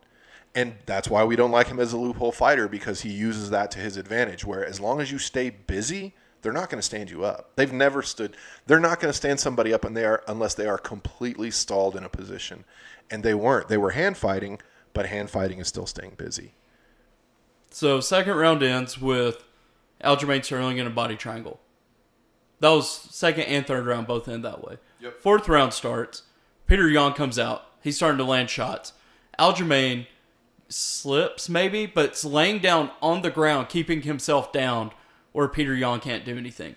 [0.54, 3.70] And that's why we don't like him as a loophole fighter because he uses that
[3.72, 4.44] to his advantage.
[4.44, 7.50] Where as long as you stay busy, they're not going to stand you up.
[7.56, 8.36] They've never stood.
[8.66, 11.96] They're not going to stand somebody up and they are unless they are completely stalled
[11.96, 12.64] in a position.
[13.10, 13.68] And they weren't.
[13.68, 14.60] They were hand fighting,
[14.92, 16.52] but hand fighting is still staying busy.
[17.70, 19.42] So second round ends with
[20.04, 21.60] Aljamain Sterling in a body triangle.
[22.60, 24.78] That was second and third round both end that way.
[25.00, 25.20] Yep.
[25.20, 26.22] Fourth round starts.
[26.66, 27.66] Peter Yan comes out.
[27.82, 28.92] He's starting to land shots.
[29.38, 30.06] Aljamain
[30.68, 34.92] slips maybe, but it's laying down on the ground, keeping himself down,
[35.32, 36.76] where Peter Yan can't do anything.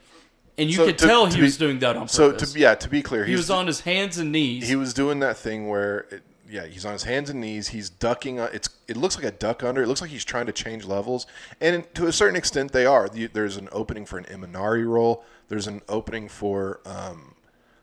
[0.57, 2.13] And you So could to- tell to he be- was doing that on purpose.
[2.13, 4.67] So to yeah, to be clear, he was on his hands and knees.
[4.67, 7.89] he was doing that thing where it, yeah he's on his hands and knees he's
[7.89, 10.51] ducking uh, it's it looks like a duck under it looks like he's trying to
[10.51, 11.27] change levels
[11.59, 15.67] and to a certain extent they are there's an opening for an imanari roll there's
[15.67, 17.35] an opening for um,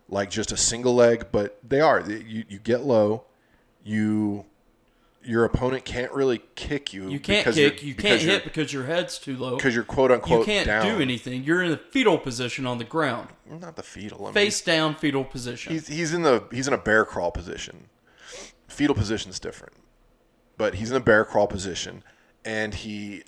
[0.08, 3.24] like just a single leg but they are you, you get low
[3.82, 4.44] you
[5.22, 7.82] your opponent can't really kick you you can't because kick.
[7.82, 9.56] You can't hit because your head's too low.
[9.56, 10.84] because you're quote unquote You can't down.
[10.84, 11.44] do anything.
[11.44, 14.94] You're in a fetal position on the ground, not the fetal I mean, face down
[14.94, 15.72] fetal position.
[15.72, 17.86] He's he's in the he's in a bear crawl position.
[18.74, 19.72] Fetal position is different,
[20.56, 22.02] but he's in a bear crawl position,
[22.44, 23.22] and he,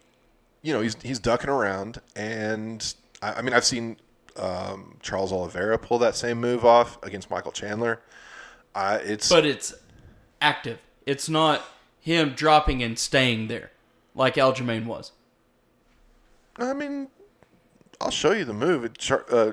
[0.62, 3.96] you know, he's he's ducking around, and I, I mean, I've seen
[4.37, 8.00] um, Charles Oliveira pull that same move off against Michael Chandler.
[8.74, 9.72] Uh, it's but it's
[10.40, 10.78] active.
[11.06, 11.62] It's not
[12.00, 13.70] him dropping and staying there
[14.16, 15.12] like Aljamain was.
[16.56, 17.06] I mean,
[18.00, 18.85] I'll show you the move.
[18.85, 19.52] It, uh,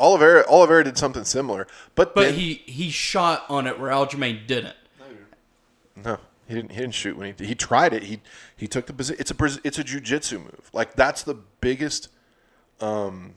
[0.00, 4.46] Oliveira Oliveira did something similar, but But then- he he shot on it where Aljamain
[4.46, 4.76] didn't.
[5.96, 6.72] No, he didn't.
[6.72, 8.04] He didn't shoot when he he tried it.
[8.04, 8.20] He
[8.56, 9.20] he took the position.
[9.20, 10.70] It's a it's a jujitsu move.
[10.72, 12.08] Like that's the biggest.
[12.80, 13.34] Um,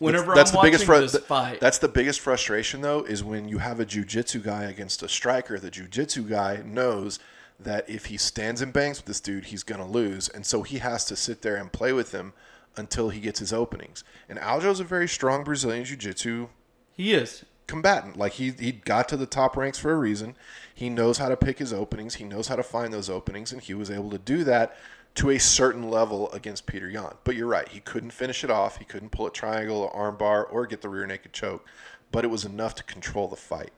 [0.00, 3.04] Whenever that's I'm the biggest watching fru- this th- fight, That's the biggest frustration though
[3.04, 5.58] is when you have a jujitsu guy against a striker.
[5.58, 7.20] The jujitsu guy knows
[7.60, 10.78] that if he stands and bangs with this dude, he's gonna lose, and so he
[10.78, 12.32] has to sit there and play with him
[12.76, 14.02] until he gets his openings.
[14.28, 16.48] And Aljo's a very strong Brazilian jiu-jitsu
[16.96, 17.44] he is.
[17.66, 18.16] Combatant.
[18.16, 20.36] Like he he got to the top ranks for a reason.
[20.74, 22.16] He knows how to pick his openings.
[22.16, 24.76] He knows how to find those openings, and he was able to do that
[25.16, 27.14] to a certain level against Peter Yan.
[27.22, 28.78] But you're right, he couldn't finish it off.
[28.78, 31.64] He couldn't pull a triangle or armbar or get the rear naked choke.
[32.10, 33.72] But it was enough to control the fight.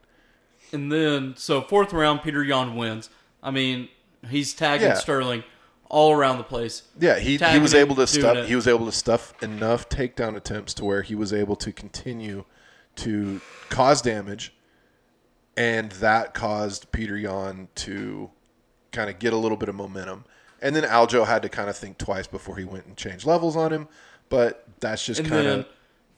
[0.71, 3.09] And then so fourth round, Peter Yan wins.
[3.41, 3.89] I mean,
[4.27, 4.93] he's tagging Yeah.
[4.95, 5.43] Sterling
[5.89, 6.83] all around the place.
[6.99, 8.35] Yeah, he, he was able to stuff.
[8.37, 8.45] it.
[8.47, 12.43] He was able to stuff enough takedown attempts to where he was able to continue
[12.97, 14.53] to cause damage,
[15.55, 18.29] and that caused Peter Yan to
[18.91, 20.25] kind of get a little bit of momentum.
[20.61, 23.55] And then Aljo had to kind of think twice before he went and changed levels
[23.55, 23.87] on him.
[24.29, 25.65] But that's just And kind then of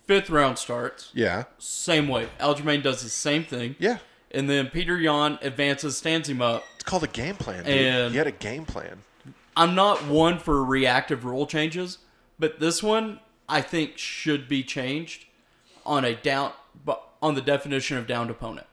[0.05, 1.11] fifth round starts.
[1.13, 2.29] yeah, Same way.
[2.39, 3.75] Aljamain does the same thing.
[3.79, 3.97] yeah.
[4.31, 6.63] And then Peter Yan advances, stands him up.
[6.75, 7.63] It's called a game plan.
[7.63, 7.73] Dude.
[7.75, 9.01] And- he had a game plan.
[9.57, 11.97] I'm not one for reactive rule changes,
[12.37, 15.25] but this one I think should be changed
[15.85, 18.67] on a down but on the definition of downed opponent.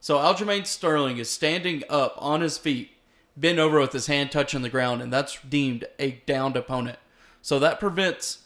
[0.00, 2.90] So Aljamain Sterling is standing up on his feet,
[3.36, 6.98] bent over with his hand touching the ground, and that's deemed a downed opponent.
[7.42, 8.40] So that prevents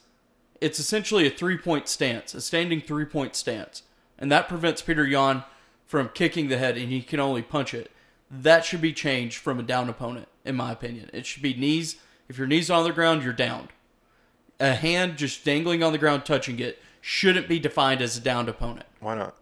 [0.60, 3.82] it's essentially a three point stance, a standing three point stance.
[4.18, 5.44] And that prevents Peter Yan
[5.86, 7.90] from kicking the head and he can only punch it.
[8.30, 11.10] That should be changed from a down opponent, in my opinion.
[11.12, 11.96] It should be knees.
[12.28, 13.68] If your knees are on the ground, you're downed.
[14.60, 18.48] A hand just dangling on the ground touching it shouldn't be defined as a downed
[18.48, 18.86] opponent.
[19.00, 19.34] Why not?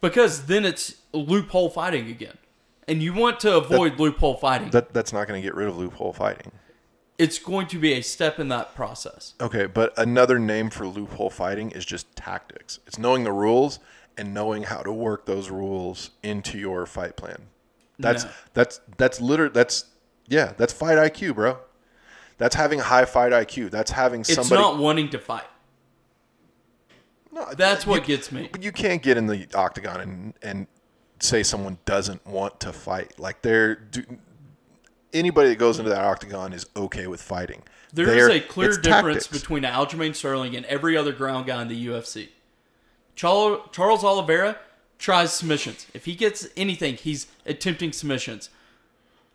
[0.00, 2.38] Because then it's loophole fighting again.
[2.86, 4.70] And you want to avoid loophole fighting.
[4.70, 6.52] That that's not going to get rid of loophole fighting.
[7.16, 9.34] it's going to be a step in that process.
[9.40, 12.80] Okay, but another name for loophole fighting is just tactics.
[12.86, 13.78] It's knowing the rules
[14.18, 17.38] and knowing how to work those rules into your fight plan.
[17.98, 18.30] That's No.
[18.52, 19.86] that's that's literally that's
[20.28, 21.58] yeah, that's fight IQ, bro.
[22.36, 23.70] That's having high fight IQ.
[23.70, 25.44] That's having It's somebody not wanting to fight.
[27.34, 28.48] No, That's what you, gets me.
[28.52, 30.66] But you can't get in the octagon and and
[31.20, 33.18] say someone doesn't want to fight.
[33.18, 34.04] Like they're do,
[35.12, 37.62] anybody that goes into that octagon is okay with fighting.
[37.92, 39.28] There is They're- a clear difference tactics.
[39.28, 42.28] between Aljamain Sterling and every other ground guy in the UFC.
[43.16, 44.58] Charles, Charles Oliveira
[44.98, 45.86] tries submissions.
[45.94, 48.48] If he gets anything, he's attempting submissions.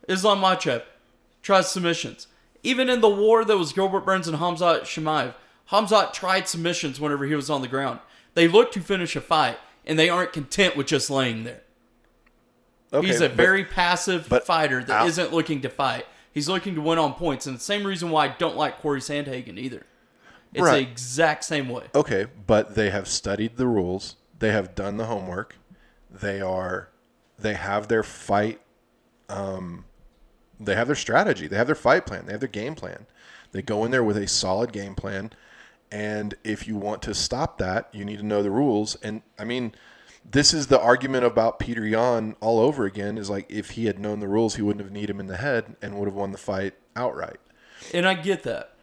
[0.07, 0.83] Islam Makhachev
[1.41, 2.27] tries submissions.
[2.63, 5.33] Even in the war that was Gilbert Burns and Hamzat Chimaev,
[5.71, 7.99] Hamzat tried submissions whenever he was on the ground.
[8.33, 11.61] They look to finish a fight, and they aren't content with just laying there.
[12.91, 16.05] Okay, He's a but- very passive but fighter that not looking to fight.
[16.31, 18.99] He's looking to win on points, and the same reason why I don't like Cory
[18.99, 19.85] Sandhagen either.
[20.53, 20.85] It's Right.
[20.85, 21.85] the exact same way.
[21.93, 24.15] Okay, but they have studied the rules.
[24.39, 25.55] They have done the homework.
[26.09, 26.89] They are
[27.37, 28.59] they have their fight
[29.29, 29.85] um
[30.59, 31.47] they have their strategy.
[31.47, 32.25] They have their fight plan.
[32.25, 33.05] They have their game plan.
[33.51, 35.31] They go in there with a solid game plan
[35.91, 39.43] and if you want to stop that, you need to know the rules and I
[39.43, 39.73] mean
[40.29, 43.99] this is the argument about Peter Yan all over again is like if he had
[43.99, 46.31] known the rules, he wouldn't have kneed him in the head and would have won
[46.31, 47.39] the fight outright.
[47.93, 48.73] And I get that.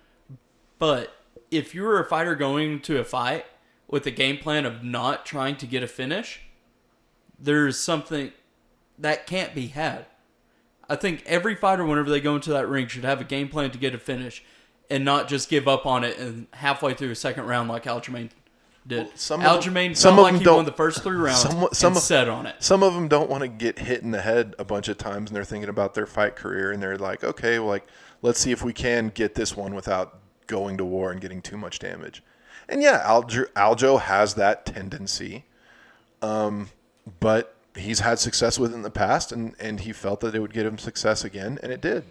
[0.78, 1.14] But
[1.50, 3.46] if you're a fighter going to a fight
[3.88, 6.40] with a game plan of not trying to get a finish,
[7.38, 8.32] there's something
[8.98, 10.06] that can't be had.
[10.88, 13.70] I think every fighter, whenever they go into that ring, should have a game plan
[13.70, 14.44] to get a finish,
[14.90, 18.30] and not just give up on it and halfway through a second round like Aljamain
[18.86, 19.08] did.
[19.18, 21.16] some of them- Aljamain some felt of like them he don't- won the first three
[21.16, 22.54] rounds some- some and of- set on it.
[22.60, 25.30] Some of them don't want to get hit in the head a bunch of times,
[25.30, 27.86] and they're thinking about their fight career, and they're like, okay, well, like
[28.22, 31.56] let's see if we can get this one without going to war and getting too
[31.56, 32.22] much damage.
[32.68, 35.44] And yeah, Aljo, Aljo has that tendency,
[36.22, 36.70] um,
[37.20, 40.38] but he's had success with it in the past, and and he felt that it
[40.40, 42.04] would get him success again, and it did.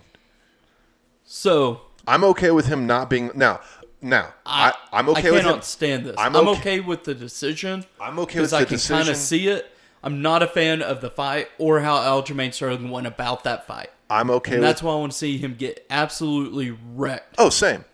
[1.23, 3.61] So I'm okay with him not being now.
[4.01, 5.61] Now I, I, am okay with I with cannot him.
[5.63, 6.15] stand this.
[6.17, 6.79] I'm I'm, okay- okay.
[6.79, 7.85] with the decision.
[7.99, 8.59] I'm okay with that.
[8.69, 9.71] because I can kind of see it.
[10.03, 13.89] I'm not a fan of the fight or how Aljamain Sterling went about that fight.
[14.07, 14.69] I'm okay And with.
[14.69, 17.35] that's why I want to see him get absolutely wrecked.
[17.39, 17.85] oh, same.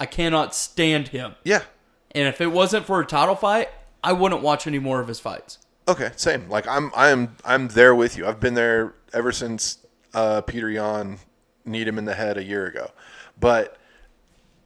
[0.00, 1.36] I cannot stand him.
[1.44, 1.62] Yeah.
[2.10, 3.68] And if it wasn't for a title fight,
[4.02, 5.58] I wouldn't watch any more of his fights.
[5.86, 6.48] Okay, same.
[6.48, 8.26] Like I'm, I'm, I'm there with you.
[8.26, 9.78] I've been there ever since
[10.14, 11.18] uh, Peter Yan
[11.64, 12.90] kneed him in the head a year ago,
[13.38, 13.76] but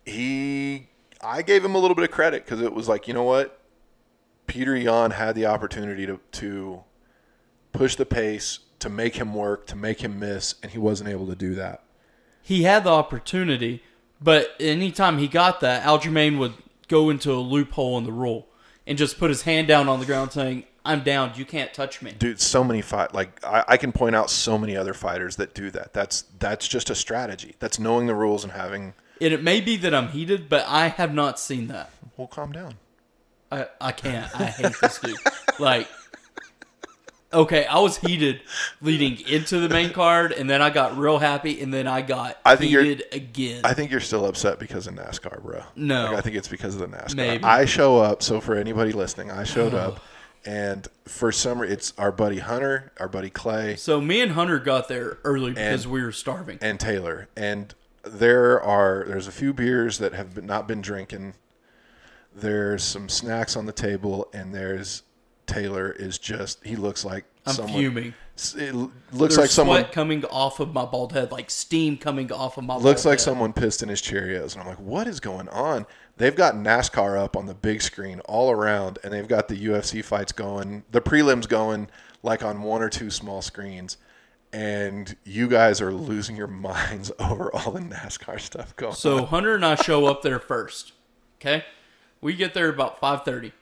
[0.04, 0.88] he,
[1.22, 3.60] I gave him a little bit of credit because it was like, you know what,
[4.46, 6.82] Peter Yan had the opportunity to to
[7.72, 11.26] push the pace, to make him work, to make him miss, and he wasn't able
[11.26, 11.84] to do that.
[12.42, 13.82] He had the opportunity,
[14.20, 16.54] but anytime he got that, Aljamain would
[16.88, 18.48] go into a loophole in the rule
[18.86, 21.32] and just put his hand down on the ground saying, I'm down.
[21.36, 22.12] You can't touch me.
[22.18, 25.54] Dude, so many fight like I, I can point out so many other fighters that
[25.54, 25.92] do that.
[25.92, 27.54] That's that's just a strategy.
[27.58, 28.94] That's knowing the rules and having.
[29.20, 31.90] And it may be that I'm heated, but I have not seen that.
[32.16, 32.74] Well, calm down.
[33.52, 34.24] I, I can't.
[34.40, 35.18] I hate this dude.
[35.58, 35.88] Like,
[37.32, 38.40] okay, I was heated
[38.80, 42.38] leading into the main card, and then I got real happy, and then I got
[42.44, 43.60] I think you're- heated again.
[43.64, 45.62] I think you're still upset because of NASCAR, bro.
[45.76, 46.06] No.
[46.06, 47.16] Like, I think it's because of the NASCAR.
[47.16, 47.44] Maybe.
[47.44, 48.22] I show up.
[48.22, 50.00] So for anybody listening, I showed up,
[50.44, 54.88] and for summer it's our buddy Hunter, our buddy Clay, so me and Hunter got
[54.88, 56.58] there early because we were starving.
[56.62, 61.34] and Taylor, and there are there's a few beers that have been, not been drinking.
[62.34, 65.02] There's some snacks on the table, and there's
[65.46, 67.74] Taylor is just he looks like I'm someone.
[67.74, 68.14] fuming.
[68.56, 72.32] It looks There's like someone sweat coming off of my bald head, like steam coming
[72.32, 72.76] off of my.
[72.76, 73.20] looks bald like head.
[73.24, 75.86] someone pissed in his Cheerios, and I'm like, what is going on?
[76.20, 80.04] They've got NASCAR up on the big screen all around, and they've got the UFC
[80.04, 81.88] fights going, the prelims going
[82.22, 83.96] like on one or two small screens,
[84.52, 88.92] and you guys are losing your minds over all the NASCAR stuff going.
[88.94, 89.26] So on.
[89.28, 90.92] Hunter and I show up there first.
[91.40, 91.64] Okay,
[92.20, 93.52] we get there about five thirty.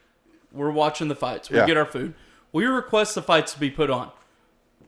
[0.53, 1.51] We're watching the fights.
[1.51, 1.67] We Yeah.
[1.67, 2.15] get our food.
[2.53, 4.11] We request the fights to be put on.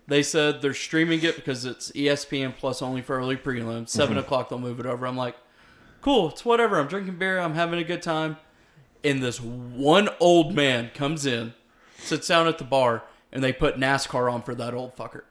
[0.08, 3.90] They said they're streaming it because it's ESPN Plus only for early prelims.
[3.90, 4.24] 7 Mm-hmm.
[4.24, 5.06] o'clock they'll move it over.
[5.06, 5.36] I'm like,
[6.02, 6.28] cool.
[6.30, 6.78] It's whatever.
[6.78, 7.38] I'm drinking beer.
[7.38, 8.36] I'm having a good time.
[9.02, 11.54] And this one old man comes in,
[11.98, 15.22] sits down at the bar, and they put NASCAR on for that old fucker.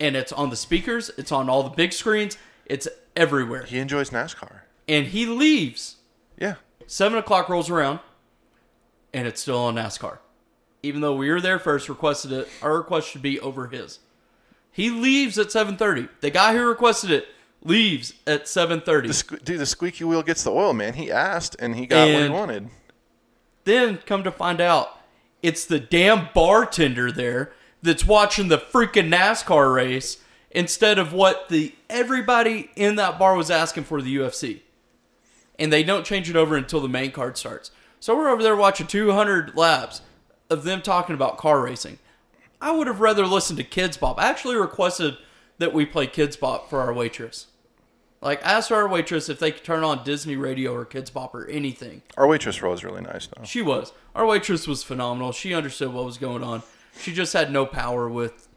[0.00, 1.10] And it's on the speakers.
[1.16, 2.36] It's on all the big screens.
[2.66, 4.62] It's everywhere he enjoys NASCAR.
[4.88, 5.96] and he leaves.
[6.38, 6.54] Yeah,
[6.86, 8.00] Seven o'clock rolls around,
[9.14, 10.18] and it's still on NASCAR.
[10.82, 14.00] Even though we were there first, requested it, our request should be over his.
[14.72, 16.08] He leaves at seven thirty.
[16.20, 17.28] The guy who requested it
[17.64, 19.08] leaves at seven thirty.
[19.08, 20.94] the sque- dude, the squeaky wheel gets the oil, man.
[20.94, 22.68] He asked, and he got what he wanted.
[23.64, 24.98] Then come to find out,
[25.42, 30.18] it's the damn bartender there that's watching the freaking NASCAR race
[30.50, 34.60] instead of what the everybody in that bar was asking for the UFC.
[35.58, 37.70] And they don't change it over until the main card starts.
[38.00, 40.02] So we're over there watching 200 laps
[40.50, 41.98] of them talking about car racing.
[42.60, 44.20] I would have rather listened to Kidz Bop.
[44.20, 45.16] I actually requested
[45.58, 47.46] that we play Kidz Bop for our waitress.
[48.22, 51.44] Like, ask our waitress if they could turn on Disney Radio or Kidz Bop or
[51.48, 52.02] anything.
[52.16, 53.42] Our waitress was really nice, though.
[53.44, 53.92] She was.
[54.14, 55.32] Our waitress was phenomenal.
[55.32, 56.62] She understood what was going on.
[57.00, 58.48] She just had no power with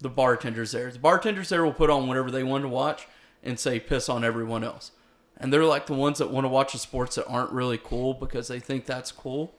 [0.00, 0.90] the bartenders there.
[0.90, 3.08] The bartenders there will put on whatever they want to watch
[3.42, 4.92] and say piss on everyone else.
[5.38, 8.12] And they're like the ones that want to watch the sports that aren't really cool
[8.12, 9.54] because they think that's cool.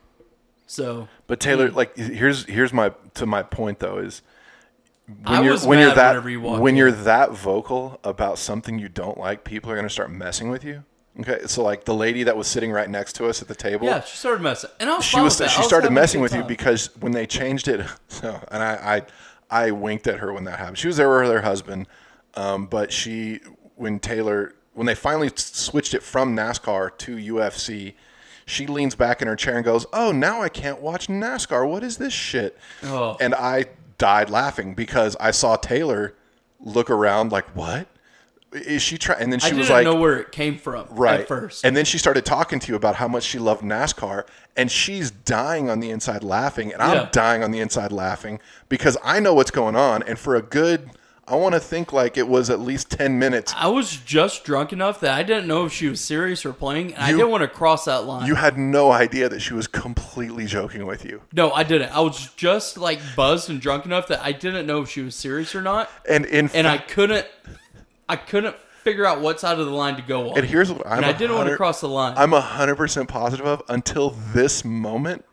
[0.68, 4.22] So But Taylor, like, here's here's my to my point though is
[5.24, 6.78] when I you're was when you're that whenever you walked when in.
[6.78, 10.84] you're that vocal about something you don't like, people are gonna start messing with you.
[11.20, 13.86] Okay, so like the lady that was sitting right next to us at the table,
[13.88, 15.50] yeah, she started messing, and I was she fine was with that.
[15.52, 16.48] she I was started having a messing good with you time.
[16.48, 19.06] because when they changed it, so and I
[19.50, 20.78] I, I winked at her when that happened.
[20.78, 21.88] She was there with her husband,
[22.36, 23.40] um, but she
[23.76, 27.96] when Taylor when they finally switched it from NASCAR to UFC.
[28.46, 31.70] She leans back in her chair and goes, "Oh, now I can't watch NASCAR.
[31.70, 33.16] What is this shit?" Oh.
[33.20, 33.66] And I
[34.00, 36.16] died laughing because I saw Taylor
[36.60, 37.88] look around like, "What
[38.52, 41.20] is she trying?" And then she was didn't like, know where it came from right
[41.20, 41.64] at first.
[41.64, 44.24] and then she started talking to you about how much she loved NASCAR,
[44.58, 47.10] and she's dying on the inside laughing, and I'm Yeah.
[47.12, 48.40] dying on the inside laughing
[48.70, 50.90] because I know what's going on, and for a good,
[51.30, 53.54] I want to think like it was at least 10 minutes.
[53.56, 56.94] I was just drunk enough that I didn't know if she was serious or playing,
[56.96, 58.26] and I didn't want to cross that line.
[58.26, 61.22] You had no idea that she was completely joking with you.
[61.32, 61.96] no, I didn't.
[61.96, 65.16] I was just like buzzed and drunk enough that I didn't know if she was
[65.16, 67.28] serious or not, And in and I couldn't,
[68.08, 70.38] I couldn't figure out what side of the line to go on.
[70.38, 72.16] and here's what I'm and I didn't want to cross the line.
[72.18, 75.26] I'm 100% positive of until this moment,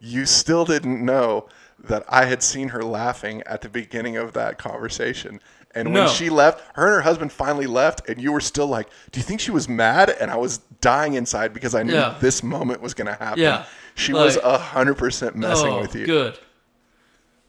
[0.00, 1.48] you still didn't know
[1.88, 5.40] that I had seen her laughing at the beginning of that conversation.
[5.76, 6.08] And when No.
[6.08, 9.24] she left, her and her husband finally left, and you were still like, Do you
[9.24, 10.08] think she was mad?
[10.10, 12.14] And I was dying inside because I knew Yeah.
[12.20, 13.40] this moment was going to happen.
[13.40, 13.64] Yeah.
[13.96, 16.06] She was Like- 100% messing oh, with you.
[16.06, 16.38] Good.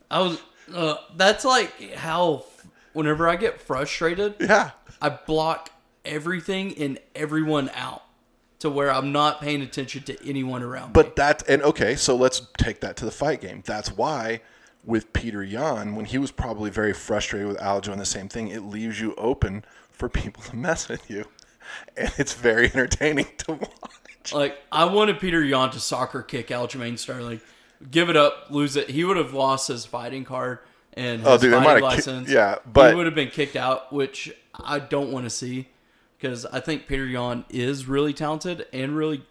[0.09, 0.39] I was.
[0.73, 2.45] Uh, that's like how
[2.93, 4.71] whenever I get frustrated, Yeah.
[5.01, 5.69] I block
[6.03, 8.01] everything and everyone out
[8.65, 10.93] to where I'm not paying attention to anyone around me.
[10.93, 13.63] But that and okay, so let's take that to the fight game.
[13.65, 14.41] That's why
[14.83, 18.49] with Peter Yan, when he was probably very frustrated with Aljo and the same thing,
[18.49, 21.25] it leaves you open for people to mess with you.
[21.97, 24.33] And it's very entertaining to watch.
[24.33, 27.41] Like I wanted Peter Yan to soccer kick Aljamain Sterling,
[27.91, 28.89] give it up, lose it.
[28.89, 30.59] He would have lost his fighting card
[30.93, 32.29] and oh, his Oh, dude, fighting have ki- license.
[32.29, 35.67] yeah, but- he would have been kicked out, which I don't want to see
[36.17, 39.23] because I think Peter Yan is really talented and really,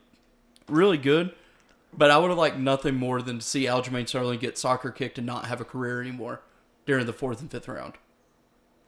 [0.68, 1.34] really good.
[1.96, 5.18] But I would have liked nothing more than to see Aljamain Sterling get soccer kicked
[5.18, 6.40] and not have a career anymore
[6.86, 7.94] during the fourth and fifth round.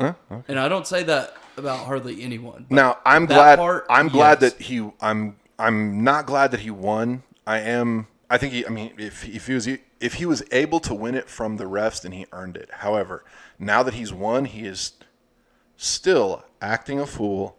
[0.00, 0.14] Huh?
[0.48, 2.66] And I don't say that about hardly anyone.
[2.68, 4.52] Now I'm glad part, I'm glad yes.
[4.52, 7.22] that he I'm I'm not glad that he won.
[7.46, 9.68] I am I think he I mean if if he was
[10.00, 12.68] if he was able to win it from the refs then he earned it.
[12.70, 13.24] However,
[13.58, 14.92] now that he's won, he is
[15.76, 17.56] still acting a fool,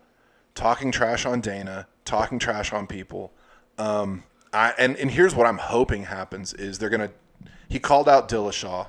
[0.58, 3.32] talking trash on Dana, talking trash on people.
[3.78, 7.12] Um, I, and, and here's what I'm hoping happens is they're gonna.
[7.70, 8.88] He called out Dillashaw,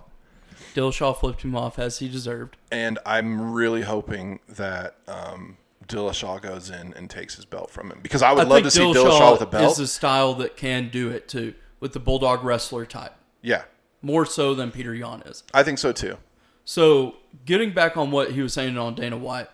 [0.74, 2.56] Dillashaw flipped him off as he deserved.
[2.70, 8.00] and I'm really hoping that um, Dillashaw goes in and takes his belt from him
[8.02, 9.72] because I would I love to see Dillashaw, Dillashaw with a belt.
[9.72, 13.64] is a style that can do it too, with the bulldog wrestler type, yeah,
[14.00, 15.42] more so than Peter Yan is.
[15.52, 16.16] I think so too.
[16.64, 17.16] So,
[17.46, 19.48] getting back on what he was saying on Dana White,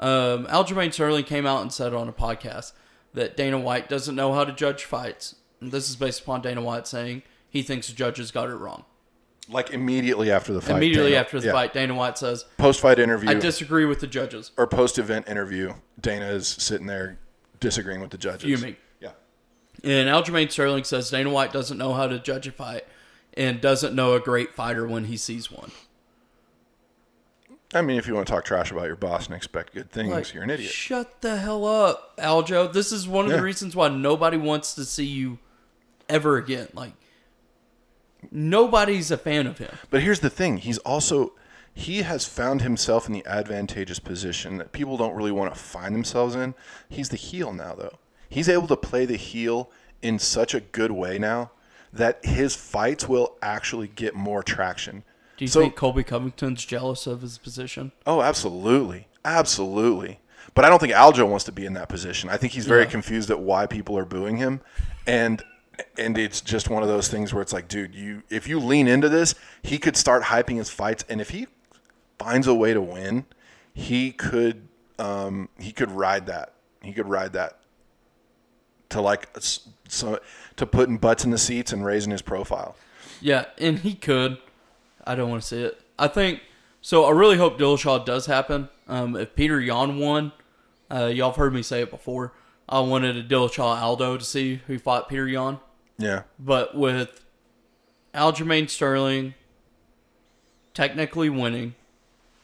[0.00, 2.72] um, Aljamain Sterling came out and said on a podcast
[3.14, 5.36] that Dana White doesn't know how to judge fights.
[5.60, 8.84] And this is based upon Dana White saying he thinks the judges got it wrong.
[9.48, 10.76] Like immediately after the fight.
[10.76, 11.52] Immediately Dana- after the yeah.
[11.52, 14.52] fight, Dana White says, post-fight interview I disagree with the judges.
[14.56, 17.18] or post-event interview, Dana is sitting there
[17.58, 18.44] disagreeing with the judges.
[18.44, 18.76] Fuming.
[19.00, 19.10] Yeah.
[19.82, 22.84] And Aljamain Sterling says Dana White doesn't know how to judge a fight
[23.34, 25.72] and doesn't know a great fighter when he sees one.
[27.72, 30.10] I mean, if you want to talk trash about your boss and expect good things,
[30.10, 30.72] Like, you're an idiot.
[30.72, 32.72] Shut the hell up, Aljo.
[32.72, 33.36] This is one of Yeah.
[33.38, 35.38] the reasons why nobody wants to see you
[36.08, 36.68] ever again.
[36.74, 36.94] Like
[38.30, 39.70] nobody's a fan of him.
[39.90, 41.32] But here's the thing: he's also
[41.72, 45.94] he has found himself in the advantageous position that people don't really want to find
[45.94, 46.54] themselves in.
[46.88, 47.98] He's the heel now, though.
[48.28, 49.70] He's able to play the heel
[50.02, 51.52] in such a good way now
[51.92, 55.04] that his fights will actually get more traction.
[55.40, 57.92] Do you So- think Colby Covington's jealous of his position?
[58.06, 60.20] Oh, absolutely, absolutely.
[60.54, 62.28] But I don't think Aljo wants to be in that position.
[62.28, 62.90] I think he's very Yeah.
[62.90, 64.60] confused at why people are booing him,
[65.06, 65.42] and
[65.96, 68.86] and it's just one of those things where it's like, dude, you if you lean
[68.86, 71.46] into this, he could start hyping his fights, and if he
[72.18, 73.24] finds a way to win,
[73.72, 74.68] he could
[74.98, 76.52] um, he could ride that.
[76.82, 77.60] He could ride that
[78.90, 79.30] to like
[79.88, 80.20] so
[80.56, 82.76] to putting butts in the seats and raising his profile.
[83.22, 84.36] Yeah, and he could.
[85.10, 85.80] I don't want to see it.
[85.98, 86.40] I think
[86.80, 87.04] so.
[87.04, 88.68] I really hope Dillashaw does happen.
[88.86, 90.30] Um, if Peter Yan won,
[90.88, 92.32] uh, y'all have heard me say it before.
[92.68, 95.58] I wanted a Dillashaw Aldo to see who fought Peter Yan.
[95.98, 97.24] Yeah, But with
[98.14, 99.34] Aljamain Sterling
[100.74, 101.74] technically winning,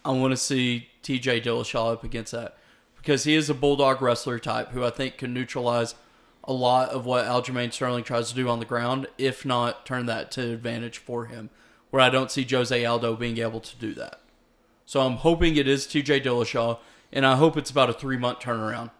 [0.04, 2.58] I want to see TJ Dillashaw up against that
[2.96, 5.94] because he is a bulldog wrestler type who I think can neutralize
[6.42, 10.06] a lot of what Aljamain Sterling tries to do on the ground, if not turn
[10.06, 11.48] that to advantage for him.
[11.90, 14.20] Where I don't see Jose Aldo being able to do that.
[14.84, 16.78] So I'm hoping it is TJ Dillashaw,
[17.12, 18.90] and I hope it's about a three month turnaround.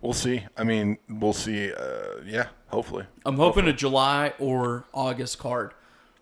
[0.00, 0.44] we'll see.
[0.56, 1.72] I mean, we'll see.
[1.72, 3.06] Uh, yeah, hopefully.
[3.24, 5.72] I'm hoping a July or August card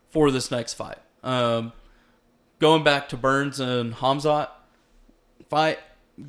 [0.08, 0.98] for this next fight.
[1.22, 1.72] Um,
[2.58, 4.48] going back to Burns and Hamzat
[5.48, 5.78] fight,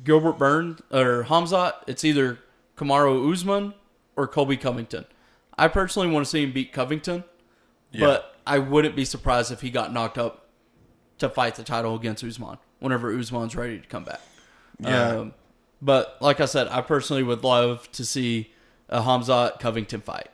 [0.04, 2.38] Gilbert Burns or Hamzat, it's either
[2.76, 3.74] Kamaru Usman
[4.16, 5.04] or Colby Covington.
[5.56, 7.24] I personally want to see him beat Covington,
[7.98, 10.46] but I wouldn't be surprised if he got knocked up
[11.18, 14.20] to fight the title against Usman whenever Usman's ready to come back.
[14.80, 15.08] Yeah.
[15.08, 15.34] Um,
[15.80, 18.52] but like I said, I personally would love to see
[18.88, 20.28] a Hamzat Covington fight.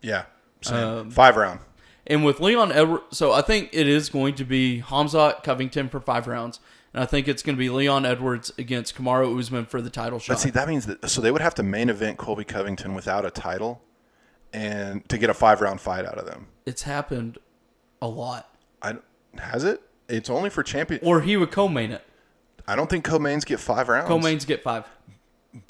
[0.00, 0.24] Yeah.
[0.70, 1.60] Um, Five round.
[2.06, 6.00] And with Leon Edwards, so I think it is going to be Hamzat Covington for
[6.00, 6.58] five rounds,
[6.92, 10.18] and I think it's going to be Leon Edwards against Kamaru Usman for the title
[10.18, 10.34] shot.
[10.34, 13.24] But see, that means that so they would have to main event Colby Covington without
[13.24, 13.82] a title,
[14.52, 16.48] and to get a five round fight out of them.
[16.66, 17.38] It's happened
[18.00, 18.48] a lot.
[18.80, 18.96] I
[19.38, 19.82] has it?
[20.08, 21.00] It's only for champion.
[21.04, 22.04] Or he would co-main it.
[22.66, 24.08] I don't think co-mains get five rounds.
[24.08, 24.84] Co-mains get five.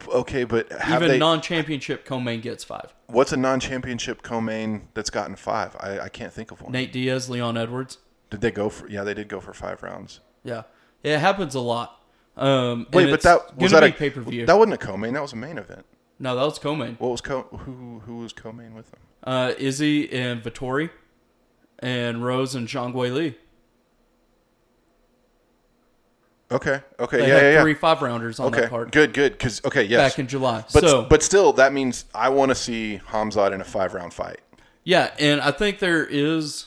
[0.08, 1.18] Okay, but have Even they?
[1.18, 2.94] non-championship co-main gets five.
[3.08, 5.76] what's a non-championship co-main that's gotten five?
[5.80, 6.72] I, I can't think of one.
[6.72, 7.98] Nate Diaz, Leon Edwards.
[8.30, 8.88] Did they go for?
[8.88, 10.20] Yeah, they did go for five rounds.
[10.44, 10.62] Yeah,
[11.02, 12.00] it happens a lot.
[12.36, 14.46] Um, Wait, but that was that a pay per view.
[14.46, 15.14] That wasn't a co-main.
[15.14, 15.84] That was a main event.
[16.18, 16.94] No, that was co-main.
[16.96, 17.42] What was co?
[17.42, 19.00] Who who was co-main with them?
[19.24, 20.90] Uh, Izzy and Vettori,
[21.78, 23.34] and Rose and Zhang Weili.
[26.50, 26.80] Okay.
[27.00, 27.18] Okay.
[27.18, 27.62] They yeah, had yeah, yeah.
[27.62, 28.62] three five rounders on Okay.
[28.62, 29.14] that card Good.
[29.14, 29.32] Good.
[29.32, 30.12] Because okay, yes.
[30.12, 30.64] back in July.
[30.72, 34.12] but so but still, that means I want to see Hamzat in a five round
[34.12, 34.40] fight.
[34.84, 36.66] yeah, and I think there is.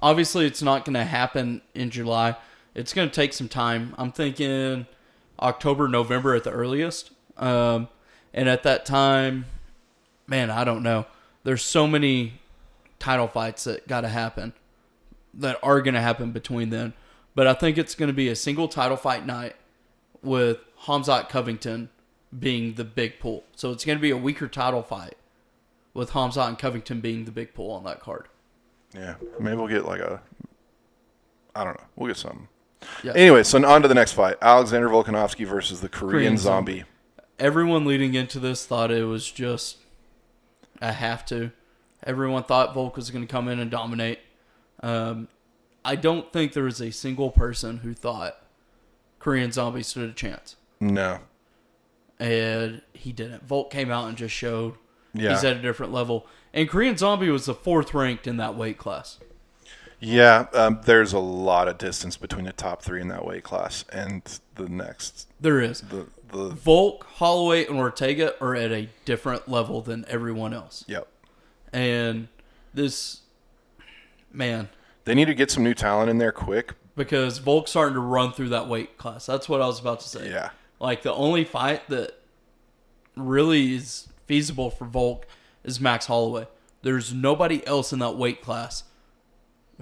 [0.00, 2.34] Obviously, it's not going to happen in July.
[2.74, 3.94] It's going to take some time.
[3.96, 4.86] I'm thinking
[5.38, 7.12] October, November at the earliest.
[7.36, 7.86] Um,
[8.34, 9.44] and at that time,
[10.26, 11.06] man, I don't know.
[11.44, 12.40] There's so many
[12.98, 14.52] title fights that got to happen
[15.34, 16.92] that are going to happen between then.
[17.34, 19.56] But I think it's going to be a single title fight night
[20.22, 21.88] with Hamzat Covington
[22.38, 23.44] being the big pull.
[23.56, 25.16] So it's going to be a weaker title fight
[25.94, 28.28] with Hamzat and Covington being the big pull on that card.
[28.94, 29.14] Yeah.
[29.40, 30.20] Maybe we'll get like a.
[31.54, 31.86] I don't know.
[31.96, 32.48] We'll get something.
[33.02, 33.12] Yeah.
[33.14, 36.72] Anyway, so on to the next fight: Alexander Volkanovski versus the Korean, Korean Zombie.
[36.78, 36.88] Zombie.
[37.38, 39.78] Everyone leading into this thought it was just
[40.82, 41.50] a have to.
[42.04, 44.18] Everyone thought Volk was going to come in and dominate.
[44.82, 45.28] Um,
[45.84, 48.36] I don't think there was a single person who thought
[49.18, 50.56] Korean Zombie stood a chance.
[50.80, 51.20] No.
[52.18, 53.44] and he didn't.
[53.46, 54.74] Volk came out and just showed
[55.14, 55.30] Yeah.
[55.30, 56.26] he's at a different level.
[56.54, 59.18] And Korean Zombie was the fourth ranked in that weight class.
[60.00, 60.46] Yeah.
[60.52, 64.22] Um, there's a lot of distance between the top three in that weight class and
[64.56, 65.28] the next.
[65.40, 65.80] There is.
[65.82, 66.48] The the.
[66.50, 70.84] Volk, Holloway, and Ortega are at a different level than everyone else.
[70.88, 71.06] Yep.
[71.72, 72.28] And
[72.74, 73.20] this,
[74.32, 74.68] man,
[75.04, 76.74] They need to get some new talent in there quick.
[76.96, 79.24] because Volk's starting to run through that weight class.
[79.26, 80.28] That's what I was about to say.
[80.30, 80.50] Yeah.
[80.80, 82.18] Like the only fight that
[83.16, 85.26] really is feasible for Volk
[85.64, 86.46] is Max Holloway.
[86.82, 88.84] There's nobody else in that weight class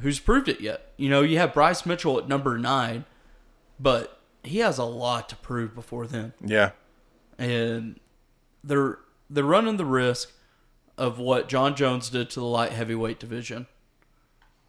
[0.01, 0.93] who's proved it yet.
[0.97, 3.05] You know, you have Bryce Mitchell at number nine,
[3.79, 6.33] but he has a lot to prove before then.
[6.45, 6.71] Yeah.
[7.39, 7.99] And
[8.65, 10.33] they're they're running the risk
[10.99, 13.67] of what Jon Jones did to the light heavyweight division.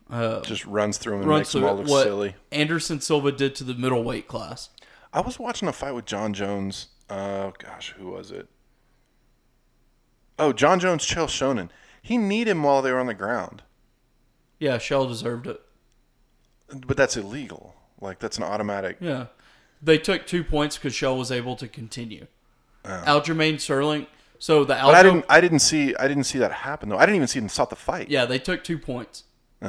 [0.10, 2.36] Uh, Just runs through them and runs makes them all look what silly.
[2.52, 4.70] Anderson Silva did to the middleweight class.
[5.14, 6.88] I was watching a fight with Jon Jones.
[7.10, 8.48] Uh, gosh, who was it?
[10.40, 11.70] Oh, Jon Jones, Chael Sonnen.
[12.02, 13.62] He kneed him while they were on the ground,
[14.60, 15.62] Yeah, Chael deserved it.
[16.88, 17.76] but that's illegal.
[18.00, 18.98] Like that's an automatic.
[19.00, 19.28] Yeah.
[19.82, 22.28] They took two points because Chael was able to continue.
[22.86, 24.08] Aljamain Sterling.
[24.40, 24.88] So the Oh.
[24.88, 25.26] But I didn't.
[25.30, 25.96] I didn't see.
[25.96, 26.98] I didn't see that happen though.
[26.98, 28.10] I didn't even see them stop the fight.
[28.10, 29.24] yeah, they took two points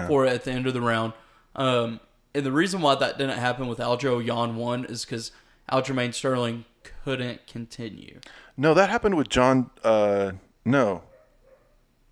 [0.06, 1.12] for it at the end of the round.
[1.54, 2.00] Um,
[2.34, 5.32] and the reason why that didn't happen with Aljo Yan one is because
[5.70, 6.64] Aljamain Sterling
[7.04, 8.20] couldn't continue.
[8.56, 9.68] No, that happened with Jon.
[9.84, 10.32] Uh,
[10.64, 11.02] no.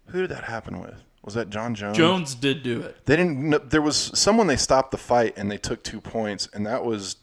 [0.08, 1.02] Who did that happen with?
[1.24, 1.96] Was that Jon Jones?
[1.96, 2.96] Jones did do it.
[3.06, 3.38] They didn't.
[3.48, 6.84] No, there was someone they stopped the fight and they took two points, and that
[6.84, 7.16] was.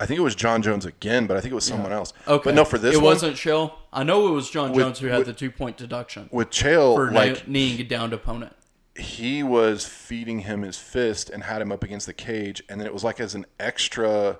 [0.00, 2.12] I think it was Jon Jones again, but I think it was someone else.
[2.28, 3.72] Okay, But no, for this it one, wasn't Chael.
[3.92, 6.50] I know it was Jon With- Jones who had with- the two point deduction with
[6.50, 8.54] Chael, for like knee- kneeing a downed opponent.
[8.94, 12.86] he was feeding him his fist and had him up against the cage, and then
[12.86, 14.38] it was like as an extra,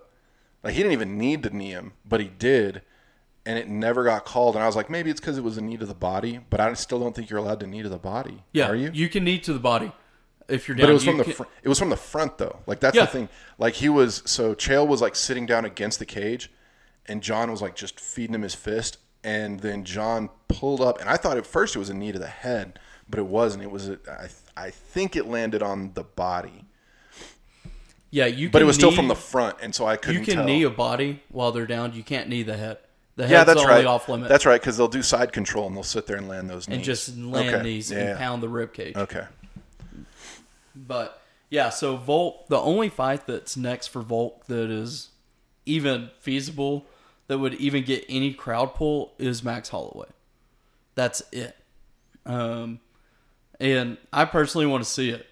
[0.63, 2.83] like he didn't even need to knee him, but he did,
[3.47, 4.55] and it never got called.
[4.57, 6.61] And I was like, maybe it's because it was a knee to the body, but
[6.61, 8.43] I still don't think you're allowed to knee to the body.
[8.53, 8.91] Yeah, are you?
[8.93, 9.91] You can knee to the body
[10.49, 10.87] if you're down.
[10.87, 12.59] But it was from the can- fr- it was from the front though.
[12.67, 13.05] Like that's Yeah.
[13.05, 13.29] the thing.
[13.59, 16.51] Like he was so Chael was like sitting down against the cage,
[17.07, 21.09] and Jon was like just feeding him his fist, and then Jon pulled up, and
[21.09, 22.79] I thought at first it was a knee to the head,
[23.09, 23.63] but it wasn't.
[23.63, 24.29] It was a, I
[24.67, 26.65] I think it landed on the body,
[28.11, 28.49] yeah, you.
[28.51, 30.45] but it was still from the front, and so I couldn't You can tell.
[30.45, 31.93] knee a body while they're down.
[31.93, 32.79] You can't knee the head.
[33.17, 33.85] The head's yeah, that's only right.
[33.85, 34.29] off limit.
[34.29, 36.77] That's right because they'll do side control and they'll sit there and land those knees
[36.77, 37.63] and just land Okay.
[37.65, 37.99] these Yeah.
[38.11, 38.95] and pound the rib cage.
[38.97, 39.25] Okay.
[40.87, 41.21] But
[41.51, 45.11] yeah, so Volk, the only fight that's next for Volk that is
[45.67, 46.87] even feasible,
[47.27, 50.09] that would even get any crowd pull, is Max Holloway.
[50.95, 51.57] That's it.
[52.25, 52.81] Um,
[53.61, 55.27] and I personally want to see it.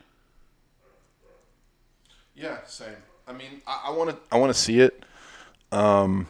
[2.35, 2.89] Yeah, same.
[3.27, 4.17] I mean, I want to.
[4.31, 5.05] I want to see it,
[5.73, 6.29] um,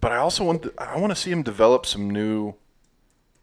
[0.00, 0.64] but I also want.
[0.64, 2.54] To, I want to see him develop some new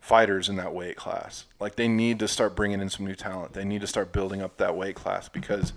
[0.05, 1.45] fighters in that weight class.
[1.59, 3.53] Like they need to start bringing in some new talent.
[3.53, 5.73] They need to start building up that weight class because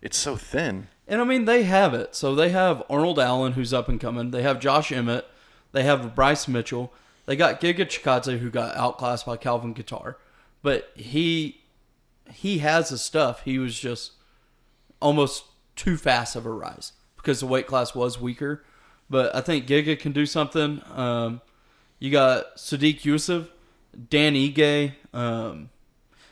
[0.00, 0.86] it's so thin.
[1.08, 2.14] And I mean, they have it.
[2.14, 4.30] So they have Arnold Allen, who's up and coming.
[4.30, 5.26] They have Josh Emmett.
[5.72, 6.92] They have Bryce Mitchell.
[7.26, 10.14] They got Giga Chikadze, who got outclassed by Calvin Kattar.
[10.62, 11.60] But he
[12.32, 13.42] he has the stuff.
[13.44, 14.12] He was just
[15.00, 15.44] almost
[15.74, 18.64] too fast of a rise because the weight class was weaker.
[19.10, 20.80] But I think Giga can do something.
[20.94, 21.40] Um,
[21.98, 23.48] you got Sodiq Yusuff,
[24.10, 24.92] Dan Ige.
[25.12, 25.70] Um,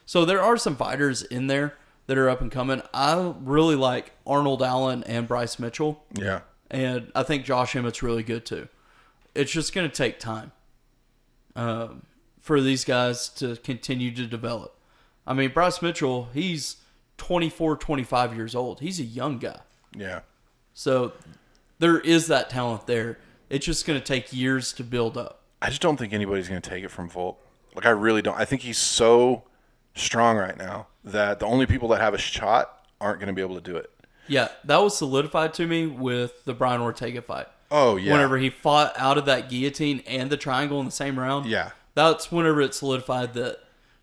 [0.06, 2.82] so there are some fighters in there that are up and coming.
[2.92, 6.40] I really like Arnold Allen and Bryce Mitchell, Yeah.
[6.70, 8.68] and I think Josh Emmett's really good too.
[9.34, 10.52] It's just going to take time
[11.56, 12.02] um,
[12.40, 14.76] for these guys to continue to develop.
[15.26, 16.76] I mean, Bryce Mitchell, he's
[17.18, 18.80] 24, 25 years old.
[18.80, 19.60] He's a young guy.
[19.96, 20.20] Yeah.
[20.74, 21.12] So
[21.78, 23.18] there is that talent there.
[23.48, 25.42] It's just going to take years to build up.
[25.60, 27.38] I just don't think anybody's going to take it from Volk.
[27.74, 28.38] Like I really don't.
[28.38, 29.44] I think he's so
[29.94, 33.42] strong right now that the only people that have a shot aren't going to be
[33.42, 33.90] able to do it.
[34.28, 37.48] Yeah, that was solidified to me with the Brian Ortega fight.
[37.70, 38.12] Oh yeah.
[38.12, 41.46] Whenever he fought out of that guillotine and the triangle in the same round.
[41.46, 41.70] Yeah.
[41.94, 43.58] That's whenever it solidified that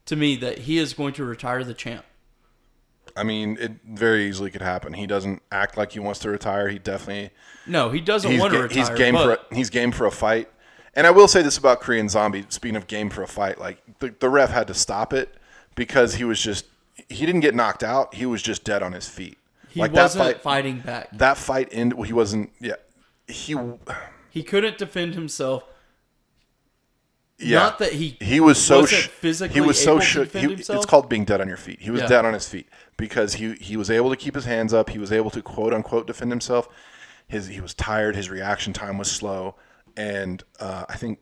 [0.05, 2.05] to me that he is going to retire the champ.
[3.15, 4.93] I mean, it very easily could happen.
[4.93, 6.67] He doesn't act like he wants to retire.
[6.69, 7.31] He definitely
[7.65, 8.77] No, he doesn't want to ga- retire.
[8.77, 10.49] he's game for a, he's game for a fight.
[10.95, 12.45] And I will say this about Korean Zombie.
[12.49, 15.33] Speaking of game for a fight, like the, the ref had to stop it
[15.75, 16.65] because he was just
[17.07, 18.13] he didn't get knocked out.
[18.15, 19.37] He was just dead on his feet.
[19.69, 20.41] he like wasn't that fight.
[20.41, 21.09] fighting back.
[21.17, 21.93] That fight end.
[22.05, 22.51] He wasn't.
[22.59, 22.75] Yeah.
[23.27, 23.55] He.
[24.31, 25.63] He couldn't defend himself.
[27.37, 27.59] Yeah.
[27.59, 30.77] Not that he he was so sh- physically he was so defend He, himself.
[30.77, 31.79] it's called being dead on your feet.
[31.79, 32.07] He was Yeah.
[32.07, 32.67] dead on his feet
[32.97, 34.89] because he he was able to keep his hands up.
[34.89, 36.67] He was able to quote unquote defend himself.
[37.29, 38.17] His he was tired.
[38.17, 39.55] His reaction time was slow,
[39.99, 41.19] and uh, I think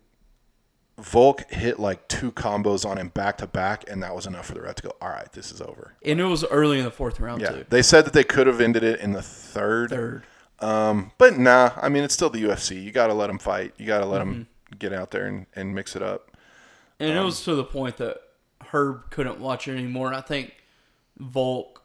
[0.99, 4.53] Volk hit like two combos on him back to back, and that was enough for
[4.55, 4.91] the ref to go.
[5.01, 5.93] All right, this is over.
[6.03, 7.65] and it was early in the fourth round Yeah, too.
[7.69, 9.89] they said that they could have ended it in the third.
[9.91, 10.23] Third.
[10.59, 12.81] Um, but nah, I mean it's still the UFC.
[12.83, 13.73] You got to let them fight.
[13.77, 14.77] You got to let them Mm-hmm.
[14.79, 16.31] get out there and, and mix it up.
[16.99, 18.17] And Um, it was to the point that
[18.71, 20.07] Herb couldn't watch it anymore.
[20.07, 20.55] And I think
[21.19, 21.83] Volk,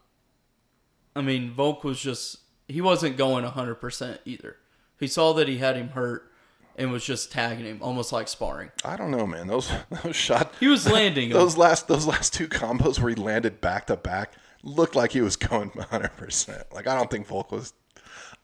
[1.15, 2.37] I mean, Volk was just,
[2.67, 4.57] he wasn't going 100% either.
[4.99, 6.31] He saw that he had him hurt
[6.75, 8.71] and was just tagging him, almost like sparring.
[8.83, 9.47] I don't know, man.
[9.47, 9.71] Those
[10.03, 10.57] those shots.
[10.59, 11.33] He was landing him.
[11.33, 15.21] Those last those last two combos where he landed back to back looked like he
[15.21, 16.09] was going 100.
[16.17, 17.73] percent Like I don't think Volk was.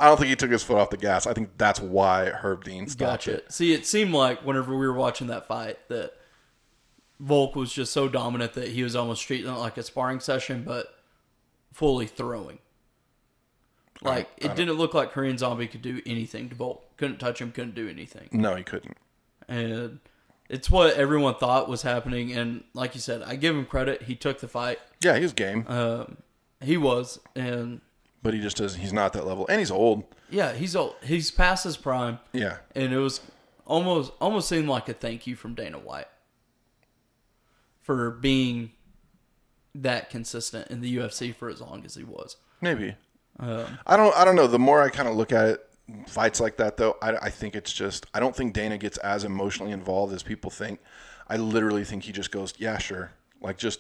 [0.02, 1.28] I don't think he took his foot off the gas.
[1.28, 3.34] I think that's why Herb Dean stopped Gotcha.
[3.34, 3.52] it.
[3.52, 6.14] See, it seemed like whenever we were watching that fight that
[7.20, 10.64] Volk was just so dominant that he was almost treating it like a sparring session,
[10.64, 10.88] but
[11.74, 12.60] fully throwing.
[14.02, 16.86] Like it didn't look like Korean Zombie could do anything to Volk.
[17.00, 17.52] Couldn't touch him.
[17.52, 18.28] Couldn't do anything.
[18.32, 18.98] No, he couldn't.
[19.48, 20.00] And
[20.50, 22.32] it's what everyone thought was happening.
[22.34, 24.04] And like you said, I give him credit.
[24.04, 24.80] He took the fight.
[25.02, 26.18] Yeah, he was game, Um,
[26.62, 27.80] he was, and
[28.22, 28.80] but he just doesn't.
[28.82, 30.04] He's not that level, and he's old.
[30.30, 30.96] yeah, he's old.
[31.04, 32.20] He's past his prime.
[32.34, 33.22] Yeah, and it was
[33.66, 36.08] almost almost seemed like a thank you from Dana White
[37.82, 38.72] for being
[39.74, 42.36] that consistent in the UFC for as long as he was.
[42.62, 42.96] maybe.
[43.40, 44.14] Um, I don't.
[44.18, 44.48] I don't know.
[44.48, 45.69] The more I kind of look at it,
[46.08, 48.06] fights like that, though, I, I think it's just.
[48.14, 50.80] I don't think Dana gets as emotionally involved as people think.
[51.28, 53.12] I literally think he just goes, "Yeah, sure."
[53.42, 53.80] Like just,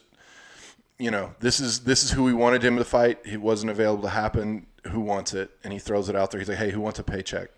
[0.97, 3.25] you know, this is this is who we wanted him to fight.
[3.25, 4.67] He wasn't available to happen.
[4.87, 5.51] Who wants it?
[5.63, 6.39] And he throws it out there.
[6.39, 7.49] He's like, "Hey, who wants a paycheck?"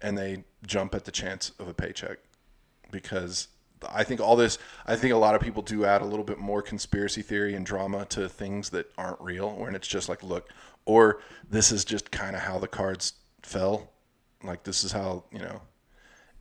[0.00, 2.18] And they jump at the chance of a paycheck
[2.90, 3.48] because
[3.90, 4.58] I think all this.
[4.86, 7.66] I think a lot of people do add a little bit more conspiracy theory and
[7.66, 10.48] drama to things that aren't real, when it's just like, look,
[10.84, 13.90] or this is just kind of how the cards fell.
[14.42, 15.62] Like this is how you know,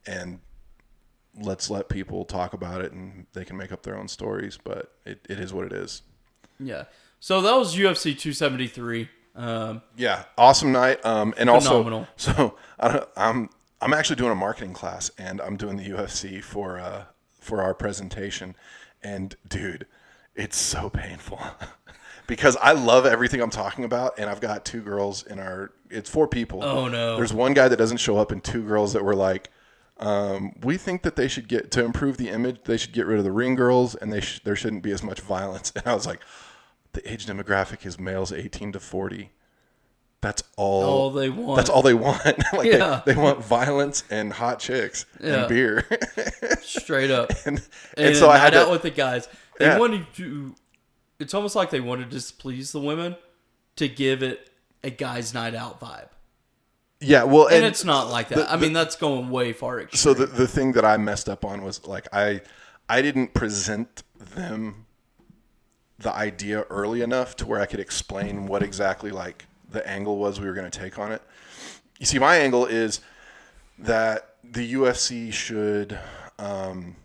[0.07, 0.39] and
[1.39, 4.57] let's let people talk about it and they can make up their own stories.
[4.63, 6.01] But it, it is what it is.
[6.59, 6.85] yeah.
[7.19, 9.07] So that was UFC 273.
[9.35, 11.05] Um, Yeah, awesome night.
[11.05, 11.99] Um, and Phenomenal.
[11.99, 13.49] also, so I, I'm
[13.79, 17.03] I'm actually doing a marketing class, and I'm doing the UFC for uh,
[17.39, 18.55] for our presentation.
[19.03, 19.85] And dude,
[20.35, 21.39] it's so painful
[22.31, 25.73] because I love everything I'm talking about, and I've got two girls in our.
[25.89, 26.63] It's four people.
[26.63, 27.17] Oh, no.
[27.17, 29.49] There's one guy that doesn't show up, and two girls that were like.
[29.97, 32.61] Um, we think that they should get to improve the image.
[32.63, 35.03] They should get rid of the ring girls, and they sh- there shouldn't be as
[35.03, 35.73] much violence.
[35.75, 36.21] And I was like,
[36.93, 39.31] the age demographic is males 18 to 40.
[40.21, 40.83] That's all.
[40.83, 41.57] all they want.
[41.57, 42.23] That's all they want.
[42.53, 43.01] like Yeah.
[43.05, 45.41] they, they want violence and hot chicks Yeah.
[45.41, 45.85] and beer.
[46.61, 47.31] straight up.
[47.45, 47.57] and,
[47.97, 48.71] and, and so I had out to.
[48.71, 49.27] with the guys.
[49.59, 49.77] They Yeah.
[49.77, 50.55] wanted to.
[51.21, 53.15] It's almost like they wanted to displease the women
[53.77, 54.49] to give it
[54.83, 56.09] a guys' night out vibe,
[57.01, 58.35] yeah, well, and, and, it's not like that.
[58.35, 59.81] the- I mean, that's going way far.
[59.81, 59.97] Extreme.
[59.97, 62.41] so the the thing that I messed up on was like I
[62.87, 64.85] I didn't present them
[65.97, 70.39] the idea early enough to where I could explain what exactly like the angle was
[70.39, 71.21] we were going to take on it.
[71.99, 73.01] You see, my angle is
[73.79, 75.97] that the UFC should.
[76.37, 76.95] Um,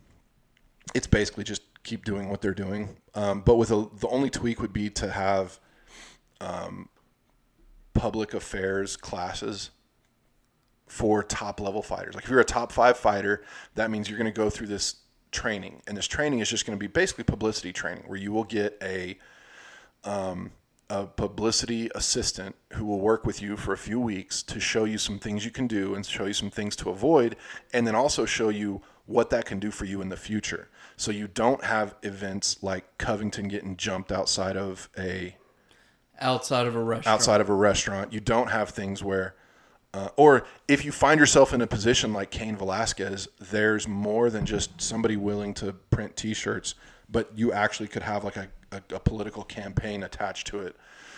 [0.94, 4.60] it's basically just keep doing what they're doing, um, but with a, the only tweak
[4.60, 5.58] would be to have
[6.40, 6.88] um,
[7.94, 9.70] public affairs classes
[10.86, 12.14] for top level fighters.
[12.14, 13.42] Like if you're a top five fighter,
[13.74, 14.96] that means you're going to go through this
[15.32, 18.44] training, and this training is just going to be basically publicity training, where you will
[18.44, 19.18] get a
[20.04, 20.52] um,
[20.88, 24.98] a publicity assistant who will work with you for a few weeks to show you
[24.98, 27.34] some things you can do and show you some things to avoid,
[27.72, 30.68] and then also show you what that can do for you in the future.
[30.96, 35.36] So you don't have events like Covington getting jumped outside of a
[36.20, 37.14] outside of a restaurant.
[37.14, 38.12] outside of a restaurant.
[38.12, 39.34] You don't have things where,
[39.92, 44.46] uh, or if you find yourself in a position like Cain Velasquez, there's more than
[44.46, 46.74] just somebody willing to print T-shirts,
[47.10, 50.76] but you actually could have like a, a, a political campaign attached to it,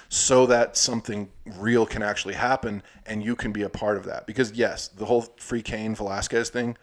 [0.08, 4.26] so that something real can actually happen, and you can be a part of that.
[4.26, 6.76] Because yes, the whole free Cain Velasquez thing.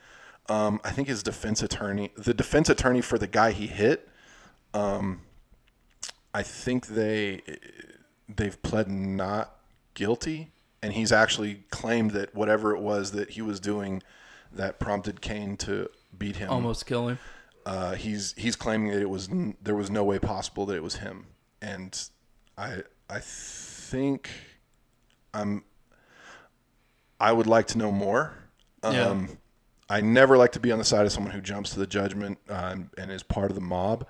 [0.48, 4.08] Um, I think his defense attorney, the defense attorney for the guy he hit,
[4.74, 5.22] um,
[6.34, 7.42] I think they
[8.28, 9.56] they've pled not
[9.96, 10.52] guilty,
[10.84, 14.04] and he's actually claimed that whatever it was that he was doing
[14.52, 17.20] that prompted Cain to beat him, Almost kill him.
[17.66, 19.30] uh, he's he's claiming that it was
[19.62, 21.26] there was no way possible that it was him,
[21.62, 22.10] and
[22.58, 24.30] I I think
[25.34, 25.64] I'm
[27.20, 28.34] I would like to know more.
[28.84, 29.26] Yeah.
[29.90, 31.88] Um, I never like to be on the side of someone who jumps to the
[31.88, 34.06] judgment and, and is part of the mob,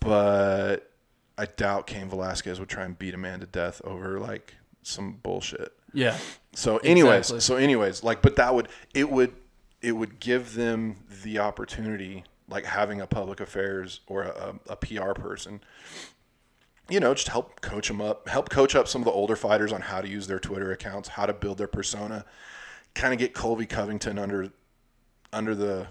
[0.00, 0.90] but
[1.38, 5.18] I doubt Cain Velasquez would try and beat a man to death over like some
[5.22, 5.72] bullshit.
[5.92, 6.16] Yeah.
[6.54, 7.40] So, anyways, Exactly.
[7.40, 9.32] so anyways, like, but that would it would
[9.82, 15.12] it would give them the opportunity, like having a public affairs or a, a PR
[15.12, 15.60] person,
[16.88, 19.72] you know, just help coach them up, help coach up some of the older fighters
[19.72, 22.24] on how to use their Twitter accounts, how to build their persona,
[22.96, 24.50] kind of get Colby Covington under
[25.32, 25.86] under the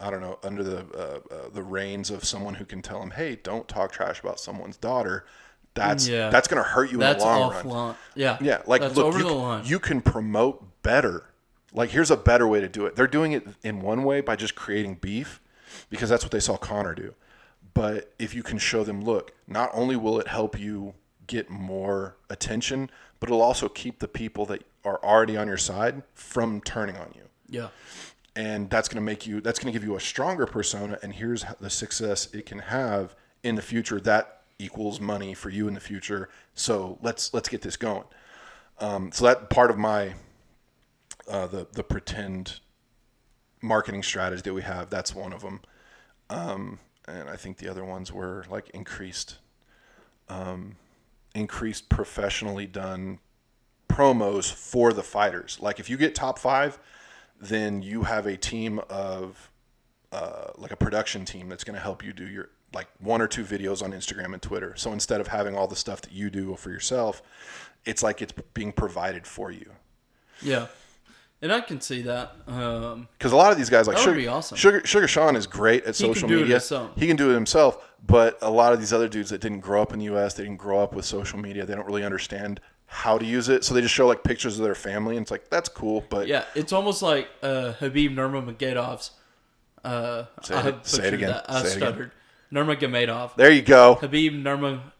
[0.00, 3.10] I don't know under the uh, uh, the reins of someone who can tell him,
[3.10, 5.24] hey, don't talk trash about someone's daughter.
[5.74, 6.28] That's Yeah.
[6.30, 7.68] that's going to hurt you That's in the long run.
[7.68, 7.94] line.
[8.14, 8.36] Yeah.
[8.40, 9.64] Yeah, like that's look, you, the can- line.
[9.64, 11.24] you can promote better.
[11.72, 12.94] Like here's a better way to do it.
[12.96, 15.40] They're doing it in one way by just creating beef
[15.88, 17.14] because that's what they saw Conor do.
[17.74, 20.92] But if you can show them, look, not only will it help you
[21.26, 26.02] get more attention, but it'll also keep the people that are already on your side
[26.14, 27.22] from turning on you.
[27.48, 27.68] Yeah.
[28.34, 31.12] and that's going to make you that's going to give you a stronger persona and
[31.12, 35.74] here's the success it can have in the future that equals money for you in
[35.74, 36.28] the future.
[36.54, 38.04] So let's let's get this going.
[38.78, 40.14] Um, so that part of my
[41.28, 42.60] uh, the the pretend
[43.60, 45.60] marketing strategy that we have that's one of them
[46.30, 49.38] um, and i think the other ones were like increased
[50.28, 50.74] um,
[51.34, 53.20] increased professionally done
[53.94, 56.78] promos for the fighters like if you get top five
[57.40, 59.50] then you have a team of
[60.12, 63.26] uh, like a production team that's going to help you do your like one or
[63.26, 64.74] two videos on Instagram and Twitter.
[64.76, 67.22] So instead of having all the stuff that you do for yourself,
[67.84, 69.70] it's like it's being provided for you.
[70.40, 70.68] Yeah.
[71.42, 72.36] And I can see that.
[72.46, 74.56] Um, Because a lot of these guys, like Sugar, be awesome.
[74.56, 76.60] Sugar, Sugar Sean, is great at He can social media.
[76.96, 77.92] He can do it himself.
[78.06, 80.44] But a lot of these other dudes that didn't grow up in the U.S., they
[80.44, 81.66] didn't grow up with social media.
[81.66, 82.60] They don't really understand
[82.94, 83.64] how to use it.
[83.64, 86.04] So they just show like pictures of their family, and it's like that's cool.
[86.08, 89.12] But yeah, it's almost like uh, Khabib Nurmagomedov's.
[89.84, 91.30] Uh, Say I it- say it again.
[91.30, 91.46] That.
[91.50, 92.12] I Say stuttered.
[92.52, 93.34] Nurmagomedov.
[93.36, 93.96] there you go.
[94.00, 94.42] Khabib.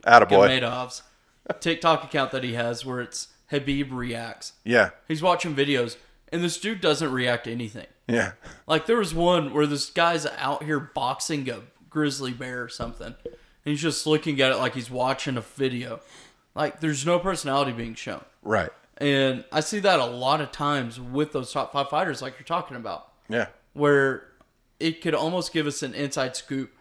[0.04, 1.02] Nurmagomedov's
[1.60, 4.54] TikTok account that he has, where it's Khabib reacts.
[4.64, 5.96] Yeah, He's watching videos,
[6.32, 7.86] and this dude doesn't react to anything.
[8.08, 8.32] yeah,
[8.66, 13.14] Like there was one where this guy's out here boxing a grizzly bear or something,
[13.24, 13.34] and
[13.64, 16.00] he's just looking at it like he's watching a video.
[16.54, 18.70] Like there's no personality being shown, right.
[18.98, 22.44] and I see that a lot of times with those top five fighters, like you're
[22.44, 24.28] talking about, Yeah, where
[24.78, 26.72] it could almost give us an inside scoop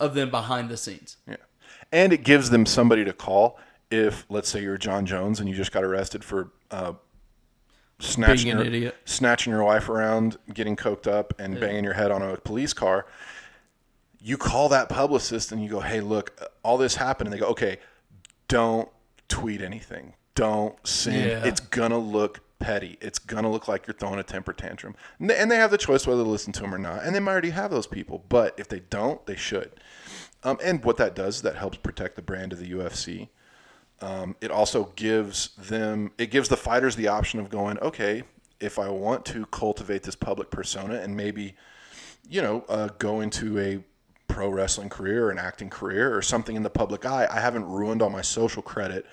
[0.00, 1.18] of them behind the scenes.
[1.28, 1.36] Yeah.
[1.92, 3.58] And it gives them somebody to call
[3.90, 6.94] if, let's say, you're Jon Jones and you just got arrested for uh,
[7.98, 8.96] snatching, your, idiot.
[9.04, 13.06] snatching your wife around, getting coked up, and banging your head on a police car.
[14.22, 17.28] You call that publicist and you go, hey, look, all this happened.
[17.28, 17.78] And they go, okay,
[18.48, 18.88] don't
[19.30, 20.14] tweet anything.
[20.34, 21.16] Don't send.
[21.16, 21.44] Yeah.
[21.44, 21.60] It's
[21.92, 22.98] to look petty.
[23.00, 24.94] It's to look like you're throwing a temper tantrum.
[25.18, 27.04] And they- and they have the choice whether to listen to them or not.
[27.04, 28.24] And they might already have those people.
[28.28, 29.72] But if they don't, they should.
[30.44, 33.28] Um, and what that does is that helps protect the brand of the UFC.
[34.02, 38.22] Um, it also gives them, it gives the fighters the option of going, okay,
[38.58, 41.54] if I want to cultivate this public persona and maybe
[42.28, 43.82] you know, uh, go into a
[44.30, 47.64] pro wrestling career or an acting career or something in the public eye, I haven't
[47.64, 49.06] ruined all my social credit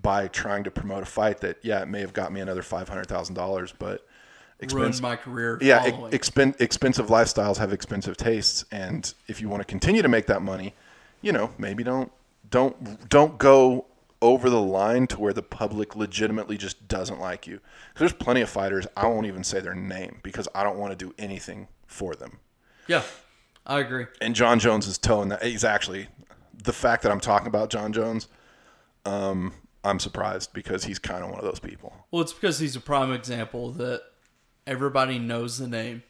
[0.00, 2.88] by trying to promote a fight that, yeah, it may have got me another five
[2.88, 4.06] hundred thousand dollars, but
[4.70, 5.58] Ruined my career.
[5.60, 6.12] yeah, following.
[6.12, 10.40] expen- expensive lifestyles have expensive tastes, and if you want to continue to make that
[10.40, 10.74] money,
[11.20, 12.12] you know, maybe don't
[12.48, 13.86] don't don't go
[14.20, 17.58] over the line to where the public legitimately just doesn't like you.
[17.98, 21.04] there's plenty of fighters I won't even say their name because I don't want to
[21.06, 22.38] do anything for them.
[22.86, 23.02] yeah,
[23.66, 24.06] I agree.
[24.20, 25.42] And Jon Jones is towing that.
[25.42, 26.08] He's actually
[26.62, 28.28] the fact that I'm talking about Jon Jones.
[29.04, 29.52] Um,
[29.84, 31.92] I'm surprised because he's kind of one of those people.
[32.10, 34.02] Well, it's because he's a prime example that
[34.66, 36.02] everybody knows the name,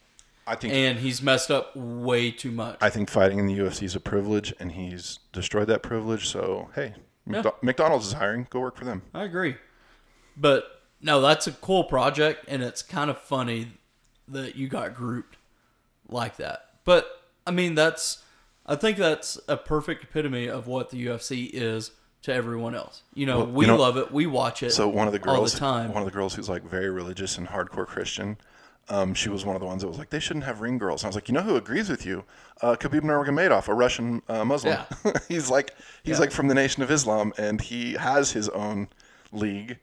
[0.46, 2.76] I think and he's messed up way too much.
[2.80, 6.28] I think fighting in the UFC is a privilege, and he's destroyed that privilege.
[6.28, 6.94] So, hey,
[7.26, 7.42] Yeah.
[7.62, 8.46] McDonald's is hiring.
[8.50, 9.02] Go work for them.
[9.14, 9.56] I agree.
[10.36, 13.72] But no, that's a cool project, and it's kind of funny
[14.28, 15.36] that you got grouped
[16.08, 16.70] like that.
[16.84, 18.22] But I mean, that's
[18.66, 21.90] I think that's a perfect epitome of what the UFC is
[22.22, 23.02] to everyone else.
[23.14, 24.70] You know, Well, we you know- love it, we watch it.
[24.72, 25.92] So one of the all girls, the time.
[25.92, 28.36] one of the girls who's like very religious and hardcore Christian,
[28.88, 31.02] um, she was one of the ones that was like, they shouldn't have ring girls.
[31.02, 32.22] And I was like, you know who agrees with you?
[32.60, 34.78] Uh, Khabib Nurmagomedov, a Russian uh, Muslim.
[35.04, 35.12] Yeah.
[35.28, 35.74] he's like
[36.04, 36.20] he's Yeah.
[36.20, 38.88] like from the Nation of Islam, and he has his own
[39.32, 39.78] league.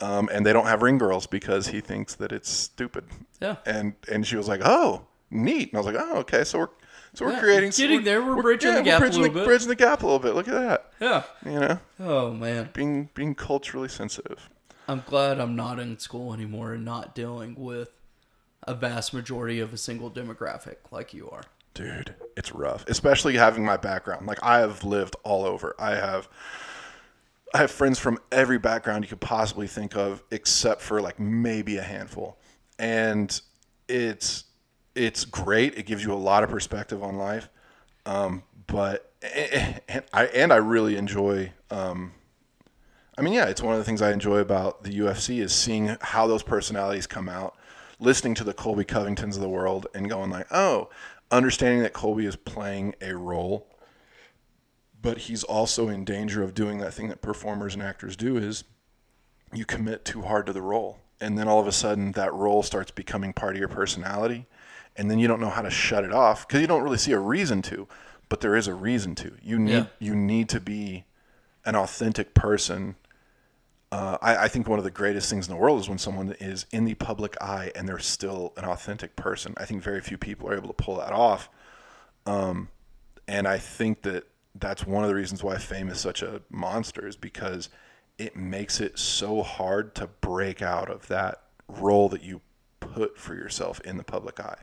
[0.00, 3.04] Um, and they don't have ring girls because he thinks that it's stupid.
[3.40, 3.56] Yeah.
[3.66, 6.42] And and she was like, "Oh, neat." And I was like, "Oh, okay.
[6.42, 6.68] So we're
[7.14, 8.22] so we're Yeah, creating getting there.
[8.24, 9.44] We're bridging yeah, the gap a little the, bit.
[9.44, 10.34] Bridging the gap a little bit.
[10.34, 10.92] Look at that.
[11.00, 11.22] yeah.
[11.44, 14.48] You know, Oh man, being being culturally sensitive.
[14.88, 17.90] I'm glad I'm not in school anymore and not dealing with
[18.64, 21.42] a vast majority of a single demographic like you are.
[21.74, 24.26] Dude, it's rough, especially having my background.
[24.26, 25.74] Like I have lived all over.
[25.78, 26.28] I have
[27.54, 31.76] I have friends from every background you could possibly think of except for like maybe
[31.76, 32.38] a handful.
[32.78, 33.38] And
[33.88, 34.44] it's
[34.94, 35.76] it's great.
[35.76, 37.48] It gives you a lot of perspective on life.
[38.06, 42.12] Um, but and I and I really enjoy um,
[43.16, 45.96] I mean, yeah, it's one of the things I enjoy about the UFC is seeing
[46.00, 47.56] how those personalities come out,
[48.00, 50.88] listening to the Colby Covingtons of the world, and going like, oh,
[51.30, 53.68] understanding that Colby is playing a role,
[55.00, 58.64] but he's also in danger of doing that thing that performers and actors do is
[59.52, 62.62] you commit too hard to the role, and then all of a sudden that role
[62.62, 64.46] starts becoming part of your personality,
[64.96, 67.12] and then you don't know how to shut it off because you don't really see
[67.12, 67.88] a reason to,
[68.28, 69.32] but there is a reason to.
[69.42, 69.86] You need Yeah.
[69.98, 71.04] you need to be
[71.64, 72.96] an authentic person.
[73.90, 76.34] Uh, I, I think one of the greatest things in the world is when someone
[76.40, 79.54] is in the public eye and they're still an authentic person.
[79.58, 81.50] I think very few people are able to pull that off.
[82.26, 82.68] Um,
[83.28, 84.24] and I think that
[84.54, 87.68] that's one of the reasons why fame is such a monster is because
[88.18, 92.40] it makes it so hard to break out of that role that you
[92.80, 94.58] put for yourself in the public eye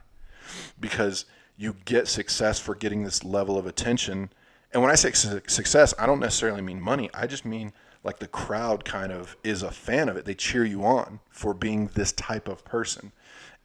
[0.80, 1.26] because
[1.58, 4.32] you get success for getting this level of attention.
[4.72, 7.10] And when I say su- success, I don't necessarily mean money.
[7.14, 7.74] I just mean
[8.04, 10.26] like the crowd kind of is a fan of it.
[10.26, 13.12] They cheer you on for being this type of person.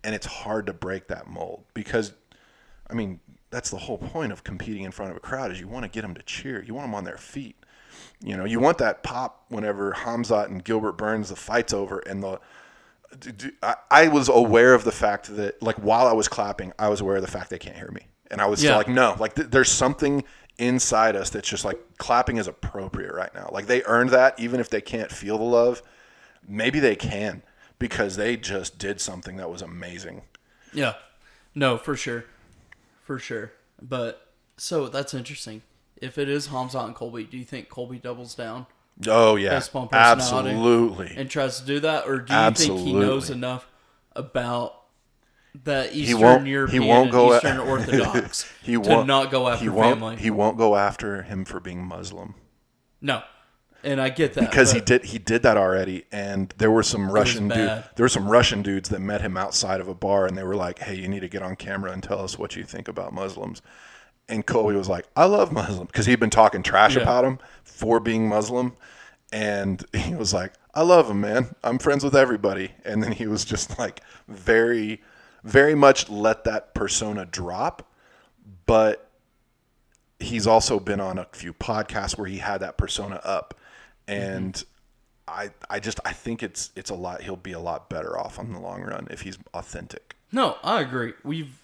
[0.02, 2.14] And it's hard to break that mold because
[2.90, 3.20] I mean,
[3.50, 5.88] that's the whole point of competing in front of a crowd is you want to
[5.88, 6.62] get them to cheer.
[6.62, 7.56] You want them on their feet.
[8.22, 12.22] You know, you want that pop whenever Hamzat and Gilbert Burns the fight's over and
[12.22, 12.40] the
[13.62, 17.00] I, I was aware of the fact that like while I was clapping, I was
[17.00, 18.06] aware of the fact they can't hear me.
[18.30, 18.76] And I was still Yeah.
[18.78, 20.24] like, no, like th- there's something
[20.58, 23.50] inside us that's just like clapping is appropriate right now.
[23.52, 25.82] Like they earned that even if they can't feel the love.
[26.46, 27.42] Maybe they can
[27.78, 30.22] because they just did something that was amazing.
[30.72, 30.94] Yeah.
[31.54, 32.24] No, for sure.
[33.02, 33.52] For sure.
[33.80, 35.62] But so that's interesting.
[35.96, 38.66] If it is Hamzat and Colby, do you think Colby doubles down
[39.06, 40.50] Oh yeah, Baseball personality.
[40.50, 41.14] absolutely.
[41.16, 43.66] and tries to do that, or do you think he knows enough
[44.12, 44.74] about
[45.64, 49.68] the Eastern won't- he won't and go Eastern Orthodox he won't not go after he
[49.68, 50.16] won't, family?
[50.16, 52.34] He won't go after him for being Muslim
[53.00, 53.22] no,
[53.82, 56.06] and I get that because he did he did that already.
[56.10, 59.80] And there were some Russian dude, there were some Russian dudes that met him outside
[59.80, 62.02] of a bar, and they were like, "Hey, you need to get on camera and
[62.02, 63.60] tell us what you think about Muslims."
[64.28, 67.02] And Colby was like, "I love Muslims," because he'd been talking trash Yeah.
[67.02, 68.74] about him for being Muslim,
[69.32, 71.54] and he was like, "I love him, man.
[71.62, 75.02] I'm friends with everybody." And then he was just like very,
[75.42, 77.90] very much let that persona drop,
[78.66, 79.10] but
[80.18, 83.54] he's also been on a few podcasts where he had that persona up
[84.06, 84.70] and mm-hmm.
[85.28, 88.38] I I just I think it's it's a lot he'll be a lot better off
[88.38, 90.16] on the long run if he's authentic.
[90.32, 91.14] No, I agree.
[91.22, 91.58] We've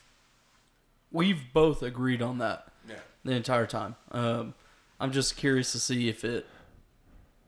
[1.13, 2.67] we've both agreed on that
[3.25, 3.97] the entire time.
[4.13, 4.55] Um,
[4.99, 6.47] I'm just curious to see if it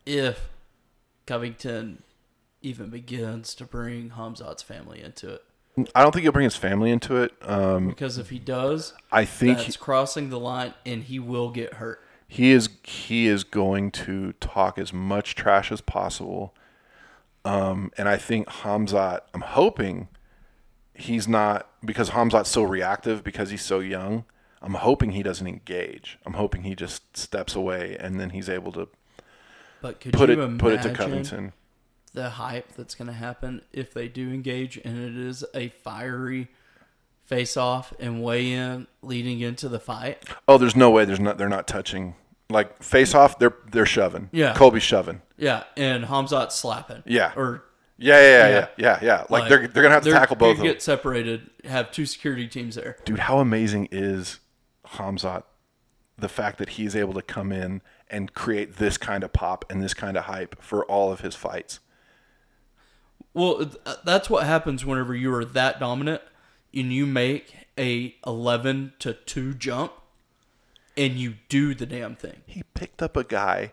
[0.04, 0.48] if
[1.26, 2.02] Covington
[2.60, 5.42] even begins to bring Hamzat's family into it.
[5.94, 7.32] I don't think he'll bring his family into it.
[7.42, 11.74] Um, Because if he does, I think that's crossing the line, and he will get
[11.74, 12.00] hurt.
[12.28, 16.54] he is he is going to talk as much trash as possible.
[17.44, 20.08] Um, and I think Hamzat, I'm hoping
[21.02, 24.24] he's not because Hamzat's so reactive because he's so young.
[24.60, 26.18] I'm hoping he doesn't engage.
[26.24, 28.88] I'm hoping he just steps away and then he's able to
[29.80, 31.52] But could put you it imagine put it to Covington.
[32.14, 36.48] the hype that's going to happen if they do engage, and it is a fiery
[37.24, 40.22] face-off and weigh-in leading into the fight?
[40.46, 41.04] Oh, there's no way.
[41.04, 41.38] There's not.
[41.38, 42.14] They're not touching.
[42.50, 43.38] Like face off.
[43.38, 44.28] They're they're shoving.
[44.30, 44.54] Yeah.
[44.54, 45.22] Colby's shoving.
[45.38, 47.02] Yeah, and Hamzat slapping.
[47.06, 47.32] Yeah.
[47.34, 47.64] or
[48.02, 48.50] Yeah, yeah, yeah, Yeah.
[48.50, 48.98] yeah, yeah.
[49.02, 49.24] yeah.
[49.30, 50.66] Like, they're they're gonna have to tackle both of them.
[50.66, 51.50] Get separated.
[51.64, 52.96] Have two security teams there.
[53.04, 54.40] Dude, how amazing is
[54.88, 55.44] Hamzat?
[56.18, 59.82] The fact that he's able to come in and create this kind of pop and
[59.82, 61.80] this kind of hype for all of his fights.
[63.34, 66.20] Well, th- uh, that's what happens whenever you are that dominant
[66.74, 69.92] and you make a eleven to two jump,
[70.96, 72.42] and you do the damn thing.
[72.46, 73.72] He picked up a guy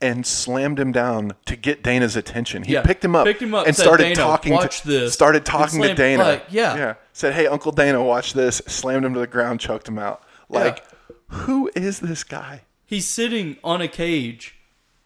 [0.00, 2.62] and slammed him down to get Dana's attention.
[2.62, 4.52] He Yeah, picked him up, picked him up, and said, started "Dana, talking.
[4.54, 6.22] watch to, this," Started and talking to slammed- Dana.
[6.22, 6.76] like, yeah.
[6.76, 6.94] yeah.
[7.12, 10.22] Said, "Hey, Uncle Dana, watch this." Slammed him to the ground, choked him out.
[10.48, 10.84] Like,
[11.28, 12.62] who is this guy?
[12.86, 14.56] He's sitting on a cage,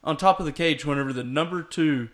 [0.03, 0.84] on top of the cage.
[0.86, 2.09] Whenever the number two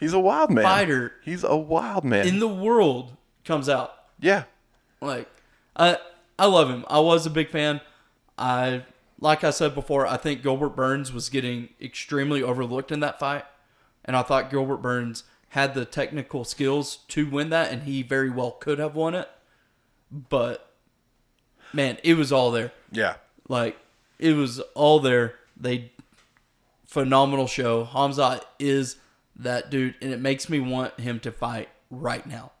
[0.00, 0.64] He's a wild man.
[0.64, 1.12] Fighter.
[1.24, 2.26] He's a wild man.
[2.26, 4.44] in the world comes out, yeah.
[5.00, 5.28] Like,
[5.76, 5.98] I
[6.38, 6.84] I love him.
[6.88, 7.80] I was a big fan.
[8.36, 8.82] I
[9.22, 10.06] like I said before.
[10.06, 13.44] I think Gilbert Burns was getting extremely overlooked in that fight,
[14.04, 18.30] and I thought Gilbert Burns had the technical skills to win that, and he very
[18.30, 19.28] well could have won it.
[20.10, 20.70] But
[21.72, 22.72] man, it was all there.
[22.90, 23.14] Yeah.
[23.48, 23.78] Like
[24.18, 25.34] it was all there.
[25.56, 25.92] They
[26.86, 27.84] phenomenal show.
[27.84, 28.96] Hamzat is
[29.36, 32.52] that dude, and it makes me want him to fight right now.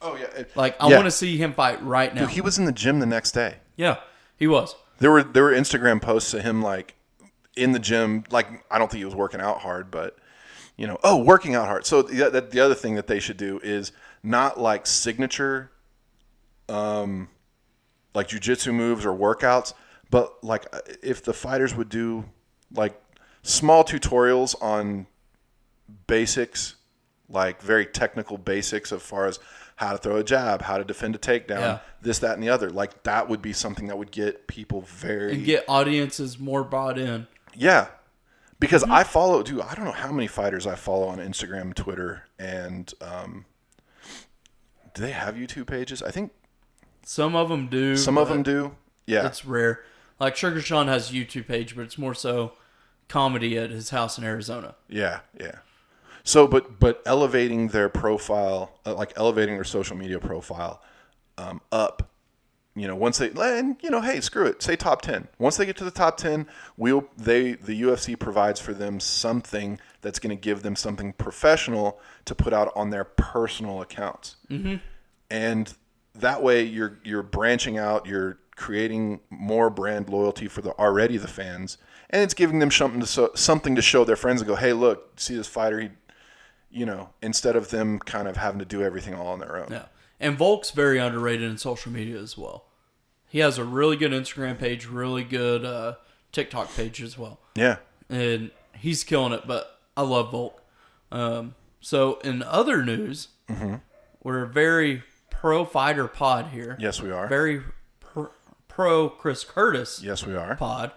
[0.00, 0.44] Oh yeah.
[0.54, 0.96] Like I Yeah.
[0.96, 2.22] want to see him fight right now.
[2.22, 3.56] Dude, he was in the gym the next day.
[3.76, 3.98] Yeah,
[4.36, 4.74] he was.
[4.98, 6.94] There were there were Instagram posts of him like
[7.56, 8.24] in the gym.
[8.30, 10.16] Like I don't think he was working out hard, but
[10.76, 11.86] you know, oh, working out hard.
[11.86, 13.92] So the, the, the other thing that they should do is
[14.22, 15.70] not like signature,
[16.68, 17.28] um,
[18.14, 19.72] like jujitsu moves or workouts,
[20.10, 20.66] but like
[21.02, 22.24] if the fighters would do
[22.74, 23.00] like
[23.42, 25.06] small tutorials on
[26.06, 26.76] basics,
[27.28, 29.38] like very technical basics as far as
[29.76, 31.78] how to throw a jab, how to defend a takedown, Yeah.
[32.02, 32.70] this, that, and the other.
[32.70, 36.98] Like that would be something that would get people very and get audiences more bought
[36.98, 37.26] in.
[37.54, 37.88] yeah.
[38.58, 42.22] Because I follow, dude, I don't know how many fighters I follow on Instagram, Twitter,
[42.38, 43.44] and um,
[44.94, 46.02] do they have YouTube pages?
[46.02, 46.32] I think
[47.04, 47.96] Some of them do.
[47.98, 48.74] some of them do.
[49.06, 49.26] Yeah.
[49.26, 49.82] It's rare.
[50.18, 52.52] Like Sugar Sean has a YouTube page, but it's more so
[53.08, 54.74] comedy at his house in Arizona.
[54.88, 55.56] Yeah, yeah.
[56.26, 60.82] So, but but elevating their profile, uh, like elevating their social media profile,
[61.38, 62.10] um, up.
[62.74, 65.28] You know, once they and you know, hey, screw it, say top ten.
[65.38, 69.78] Once they get to the top ten, we'll they the UFC provides for them something
[70.02, 74.76] that's going to give them something professional to put out on their personal accounts, mm-hmm.
[75.30, 75.74] and
[76.16, 81.28] that way you're you're branching out, you're creating more brand loyalty for the already the
[81.28, 81.78] fans,
[82.10, 84.72] and it's giving them something to so, something to show their friends and go, hey,
[84.72, 85.88] look, see this fighter, he,
[86.76, 89.68] you know, instead of them kind of having to do everything all on their own.
[89.70, 89.86] Yeah.
[90.20, 92.64] And Volk's very underrated in social media as well.
[93.28, 95.94] He has a really good Instagram page, really good uh,
[96.32, 97.40] TikTok page as well.
[97.54, 99.46] Yeah, and he's killing it.
[99.46, 100.62] But I love Volk.
[101.10, 103.28] Um, so in other news,
[104.22, 106.76] we're a very pro fighter pod here.
[106.80, 107.26] yes, we are.
[107.28, 107.62] Very
[108.00, 108.26] pr-
[108.68, 110.56] pro Chris Curtis yes, we are.
[110.56, 110.92] pod.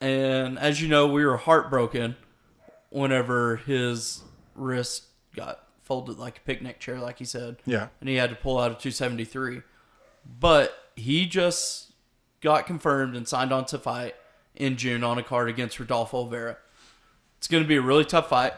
[0.00, 2.16] And as you know, we were heartbroken
[2.90, 4.22] whenever his
[4.54, 7.56] wrist got folded like a picnic chair, like he said.
[7.64, 7.88] Yeah.
[8.00, 9.62] And he had to pull out a 273.
[10.38, 11.92] But he just
[12.40, 14.14] got confirmed and signed on to fight
[14.54, 16.56] in June on a card against Rodolfo Vieira.
[17.38, 18.52] It's going to be a really tough fight.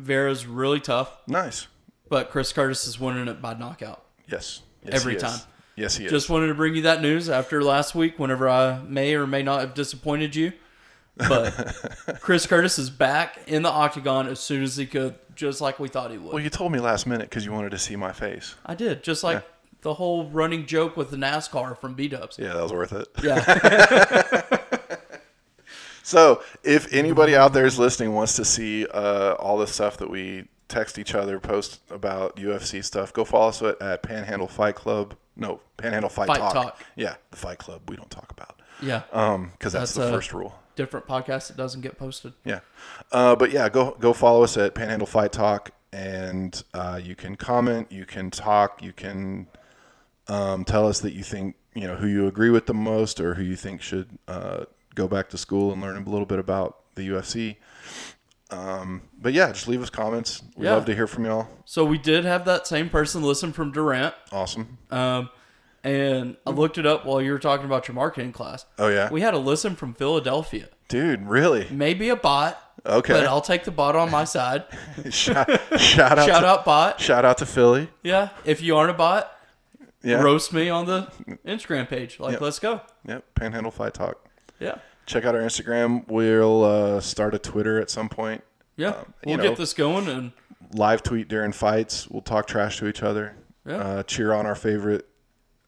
[0.00, 1.66] Vieira's really tough, Nice.
[2.08, 4.04] but Chris Curtis is winning it by knockout.
[4.26, 4.62] Yes.
[4.82, 5.22] yes Every he is.
[5.22, 5.40] time.
[5.76, 6.10] Yes, he is.
[6.10, 9.42] Just wanted to bring you that news after last week, whenever I may or may
[9.42, 10.52] not have disappointed you.
[11.16, 15.78] But Chris Curtis is back in the octagon as soon as he could, just like
[15.78, 16.32] we thought he would.
[16.32, 18.54] well, you told me last minute because you wanted to see my face.
[18.66, 19.44] I did, just like
[19.82, 22.38] the whole running joke with the NASCAR from B Dubs.
[22.38, 23.08] Yeah, that was worth it.
[23.22, 24.58] Yeah.
[26.04, 30.10] So, if anybody out there is listening wants to see uh, all the stuff that
[30.10, 34.74] we text each other, post about UFC stuff, go follow us at, at Panhandle Fight
[34.74, 35.14] Club.
[35.36, 36.52] No, Panhandle Fight, Fight Talk.
[36.54, 36.84] Talk.
[36.96, 39.00] Yeah, the Fight Club we don't talk about yeah.
[39.10, 40.54] because that's, That's, the first rule.
[40.74, 42.32] Different podcast that doesn't get posted.
[42.44, 42.60] Yeah,
[43.12, 45.70] uh, but yeah, go go follow us at Panhandle Fight Talk.
[45.92, 49.46] and uh, you can comment, you can talk, you can
[50.28, 53.34] um, tell us that you think you know who you agree with the most, or
[53.34, 54.64] who you think should uh,
[54.94, 57.56] go back to school and learn a little bit about the UFC.
[58.50, 60.42] Um, but yeah, just leave us comments.
[60.56, 60.74] We Yeah.
[60.74, 61.48] love to hear from y'all.
[61.64, 64.14] So we did have that same person listen from Durant.
[64.30, 64.76] Awesome.
[64.90, 65.30] Um,
[65.84, 68.64] and I looked it up while you were talking about your marketing class.
[68.78, 70.68] Oh yeah, We had a listen from Philadelphia.
[70.88, 71.66] dude, really?
[71.70, 72.58] Maybe a bot.
[72.84, 73.12] Okay.
[73.12, 74.64] But I'll take the bot on my side.
[75.10, 77.00] shout, shout out, Shout to, out bot.
[77.00, 77.88] shout out to Philly.
[78.02, 78.30] Yeah.
[78.44, 79.30] If you aren't a bot,
[80.02, 81.08] Yeah, roast me on the
[81.46, 82.18] Instagram page.
[82.18, 82.40] Like, Yep.
[82.40, 82.80] let's go.
[83.06, 84.28] Yep, Panhandle Fight Talk.
[84.58, 84.76] Yeah.
[85.06, 86.06] Check out our Instagram.
[86.08, 88.42] We'll uh, start a Twitter at some point.
[88.76, 88.88] Yeah.
[88.90, 90.32] Um, we'll know- get this going and
[90.74, 92.08] Live tweet during fights.
[92.08, 93.36] We'll talk trash to each other.
[93.66, 93.76] Yeah.
[93.76, 95.06] Uh, cheer on our favorite,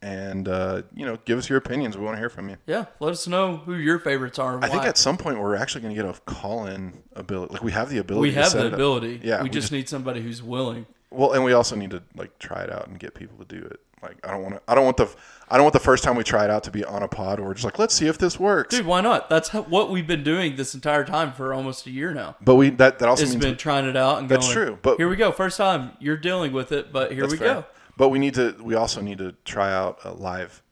[0.04, 1.96] and uh, you know, give us your opinions.
[1.96, 2.56] We want to hear from you.
[2.66, 5.80] yeah, let us know who your favorites are I think at some point we're actually
[5.80, 7.54] going to get a call-in ability.
[7.54, 8.28] Like we have the ability.
[8.28, 9.20] we to have the ability.
[9.24, 10.86] Yeah, We, we just just- need somebody who's willing.
[11.10, 13.64] Well, and we also need to like try it out and get people to do
[13.64, 13.78] it.
[14.02, 14.62] Like I don't want to.
[14.68, 15.08] I don't want the.
[15.48, 17.38] I don't want the first time we try it out to be on a pod
[17.38, 18.74] where we're just like, let's see if this works.
[18.76, 19.30] Dude, why not?
[19.30, 22.36] That's how, what we've been doing this entire time for almost a year now.
[22.42, 24.66] But we that that also It's means been trying it out and That's going.
[24.66, 25.30] true, but- here we go.
[25.32, 27.54] First time you're dealing with it, but here we fair.
[27.54, 27.64] go.
[27.96, 28.56] But we need to.
[28.62, 30.62] We also need to try out a live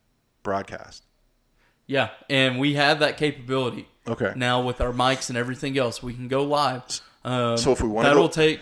[0.43, 1.05] broadcast.
[1.87, 4.33] Yeah, and we have that capability Okay.
[4.37, 6.03] now with our mics and everything else.
[6.03, 6.83] We can go live.
[7.25, 8.61] Um, So if we wanna that'll go- take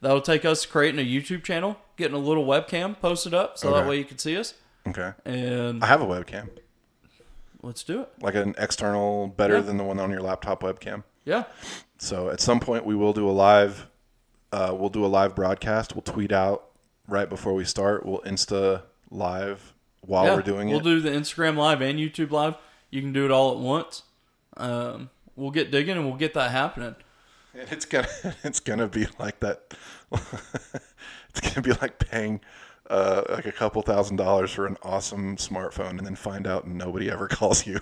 [0.00, 3.86] that'll take us creating a YouTube channel, getting a little webcam posted up, so that
[3.88, 4.54] way you can see us.
[4.86, 5.12] Okay.
[5.24, 6.48] And I have a webcam,
[7.62, 8.08] let's do it.
[8.20, 9.60] like an external, better Yeah.
[9.62, 11.02] than the one on your laptop webcam.
[11.24, 11.44] Yeah,
[11.98, 13.86] So at some point we will do a live.
[14.52, 15.94] Uh, we'll do a live broadcast.
[15.94, 16.65] We'll tweet out
[17.08, 18.04] right before we start.
[18.04, 20.34] We'll Insta live while yeah.
[20.34, 20.72] we're doing it.
[20.72, 22.56] we'll do the Instagram live and YouTube live.
[22.90, 24.02] You can do it all at once.
[24.56, 26.96] Um, we'll get digging and we'll get that happening.
[27.54, 28.08] And it's gonna
[28.44, 29.74] it's gonna be like that.
[30.12, 32.40] it's gonna be like paying
[32.88, 37.10] uh, like a couple thousand dollars for an awesome smartphone and then find out nobody
[37.10, 37.80] ever calls you.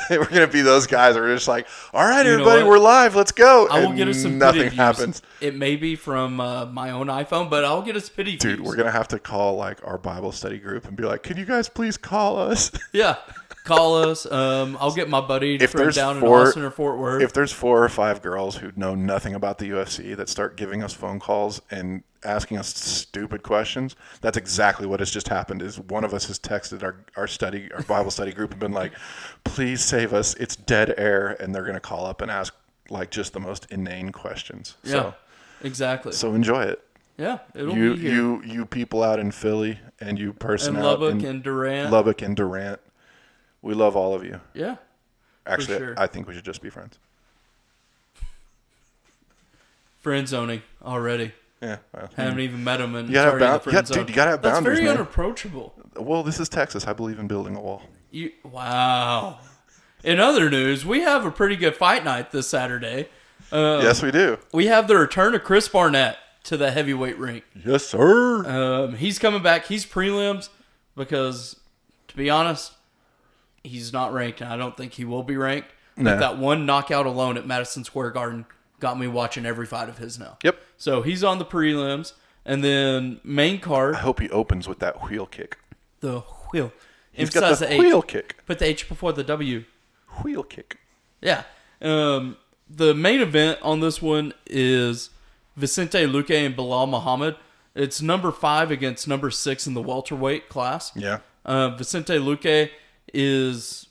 [0.10, 3.32] We're gonna be those guys We're just like, all right, You everybody, we're live, let's
[3.32, 3.68] go.
[3.68, 5.22] I will And get us some nothing happens.
[5.40, 8.66] It may be from uh, my own iPhone, but I'll get us pity Dude, views.
[8.68, 11.44] we're gonna have to call like our Bible study group and be like, "Can you
[11.44, 13.16] guys please call us?" Yeah.
[13.64, 14.26] Call us.
[14.30, 17.22] Um, I'll get my buddy If from there's down four- in Austin or Fort Worth.
[17.22, 20.82] if there's four or five girls who know nothing about the UFC that start giving
[20.82, 25.62] us phone calls and asking us stupid questions, that's exactly what has just happened.
[25.62, 28.72] Is one of us has texted our, our study, our Bible study group, and been
[28.72, 28.92] like,
[29.44, 30.34] "Please save us!
[30.34, 32.54] It's dead air," and they're gonna call up and ask
[32.90, 34.76] like just the most inane questions.
[34.82, 34.90] yeah.
[34.92, 35.14] So,
[35.62, 36.12] exactly.
[36.12, 36.84] so enjoy it.
[37.16, 37.38] yeah.
[37.54, 38.12] It'll You be here.
[38.12, 41.90] you you people out in Philly and you person and out Lubbock in and Durant.
[41.92, 42.80] Lubbock and Durant.
[43.62, 44.40] We love all of you.
[44.54, 44.76] yeah.
[45.46, 45.94] Actually, sure.
[45.96, 46.98] I think we should just be friends.
[50.00, 51.32] Friend zoning already.
[51.62, 51.76] Yeah.
[51.94, 53.98] Well, Haven't even met him and You gotta have already the bound- yeah, zone.
[53.98, 54.96] dude, you gotta have That's boundaries, very man.
[54.98, 55.74] unapproachable.
[55.96, 56.86] well, this is Texas.
[56.88, 57.82] I believe in building a wall.
[58.10, 59.38] You wow.
[60.04, 63.08] In other news, we have a pretty good fight night this Saturday.
[63.52, 64.38] Uh, yes, we do.
[64.52, 67.42] We have the return of Chris Barnett to the heavyweight ring.
[67.64, 68.44] Yes, sir.
[68.44, 69.66] Um, he's coming back.
[69.66, 70.48] He's prelims
[70.96, 71.60] because,
[72.08, 72.72] to be honest,
[73.62, 75.68] he's not ranked, and I don't think he will be ranked.
[75.96, 76.12] Nah.
[76.12, 78.46] But that one knockout alone at Madison Square Garden
[78.82, 80.36] got me watching every fight of his now.
[80.42, 80.58] yep.
[80.76, 82.12] So he's on the prelims,
[82.44, 85.56] and then main card I hope he opens with that wheel kick.
[86.00, 86.20] the
[86.52, 86.72] wheel.
[87.12, 88.08] He's got Emphasize the the, wheel H.
[88.08, 88.36] kick.
[88.46, 89.64] Put the H before the W.
[90.22, 90.78] Wheel kick.
[91.20, 91.44] Yeah.
[91.80, 92.36] Um,
[92.68, 95.10] the main event on this one is
[95.56, 97.36] Vicente Luque and Belal Muhammad.
[97.74, 100.90] It's number five against number six in the welterweight class.
[100.96, 101.18] Yeah.
[101.44, 102.70] Uh, Vicente Luque
[103.14, 103.88] is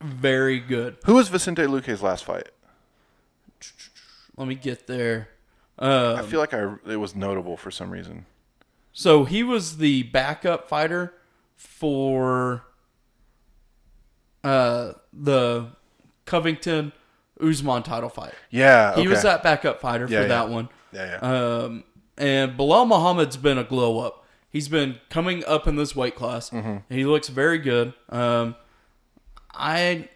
[0.00, 0.96] very good.
[1.06, 2.48] Who was Vicente Luque's last fight?
[4.38, 5.28] Let me get there.
[5.78, 8.26] Uh, I feel like I it was notable for some reason.
[8.92, 11.12] so he was the backup fighter
[11.56, 12.62] for
[14.44, 15.68] uh, the
[16.24, 16.92] Covington
[17.40, 18.34] Usman title fight.
[18.50, 18.96] Yeah.
[18.96, 20.28] He was that backup fighter Yeah, for yeah.
[20.28, 20.68] that one.
[20.92, 21.62] Yeah, yeah.
[21.62, 21.84] Um,
[22.16, 24.24] and Belal Muhammad's been a glow up.
[24.50, 26.50] He's been coming up in this weight class.
[26.50, 26.92] Mm-hmm.
[26.92, 27.92] He looks very good.
[28.08, 28.56] Um,
[29.54, 30.08] I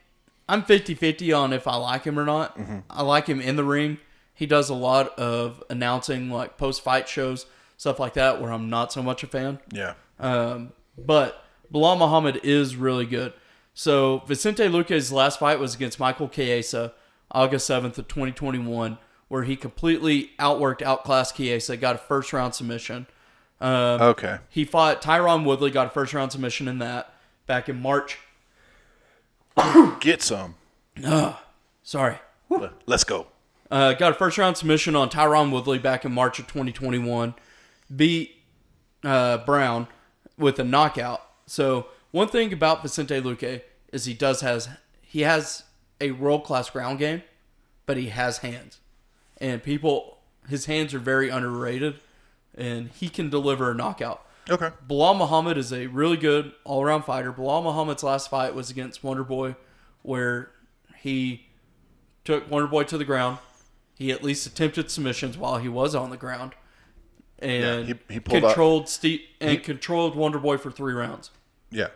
[0.48, 2.58] I'm 50-50 on if I like him or not.
[2.58, 2.78] Mm-hmm.
[2.90, 3.98] I like him in the ring.
[4.42, 7.46] He does a lot of announcing like post fight shows,
[7.76, 9.60] stuff like that where I'm not so much a fan.
[9.72, 9.94] yeah.
[10.18, 13.34] Um, but Belal Muhammad is really good.
[13.72, 16.92] So Vicente Luque's last fight was against Michael Chiesa,
[17.30, 18.98] August 7th of 2021,
[19.28, 23.06] where he completely outworked, outclassed Chiesa, got a first round submission.
[23.60, 24.38] Um, Okay.
[24.48, 27.14] he fought Tyron Woodley, got a first round submission in that
[27.46, 28.18] back in March.
[30.00, 30.56] Get some.
[31.84, 32.16] Sorry.
[32.86, 33.28] Let's go.
[33.72, 37.34] Uh, got a first round submission on Tyron Woodley back in March of 2021.
[37.96, 38.36] Beat
[39.02, 39.88] uh, Brown
[40.36, 41.22] with a knockout.
[41.46, 44.68] So one thing about Vicente Luque is he does has
[45.00, 45.64] he has
[46.02, 47.22] a world class ground game,
[47.86, 48.78] but he has hands,
[49.38, 50.18] and people
[50.50, 51.98] his hands are very underrated,
[52.54, 54.26] and he can deliver a knockout.
[54.50, 54.68] Okay.
[54.86, 57.32] Belal Muhammad is a really good all around fighter.
[57.32, 59.56] Belal Muhammad's last fight was against Wonder Boy,
[60.02, 60.50] where
[60.98, 61.46] he
[62.22, 63.38] took Wonder Boy to the ground.
[64.02, 66.54] He at least attempted submissions while he was on the ground,
[67.38, 71.30] and Yeah, he- he controlled Steve and controlled Wonder Boy for three rounds
[71.70, 71.88] Yeah.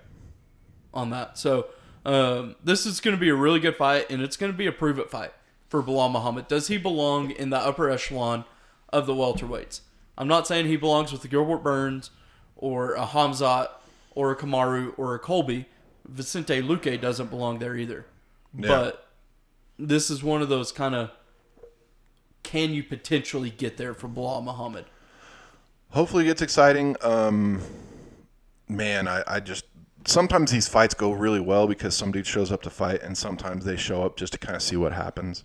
[0.94, 1.36] on that.
[1.36, 1.66] So
[2.04, 4.66] um, this is going to be a really good fight, and it's going to be
[4.68, 5.32] a prove it fight
[5.68, 6.46] for Belal Muhammad.
[6.46, 8.44] Does he belong in the upper echelon
[8.92, 9.80] of the welterweights?
[10.16, 12.10] I'm not saying he belongs with the Gilbert Burns
[12.54, 13.70] or a Hamzat
[14.14, 15.66] or a Kamaru or a Colby.
[16.06, 18.06] Vicente Luque doesn't belong there either.
[18.56, 18.68] Yeah.
[18.68, 19.08] But
[19.76, 21.10] this is one of those kind of
[22.46, 24.84] can you potentially get there for Belal Muhammad?
[25.90, 26.96] Hopefully it gets exciting.
[27.02, 27.60] Um,
[28.68, 29.64] man, I, I just
[30.06, 33.76] sometimes these fights go really well because somebody shows up to fight, and sometimes they
[33.76, 35.42] show up just to kind of see what happens.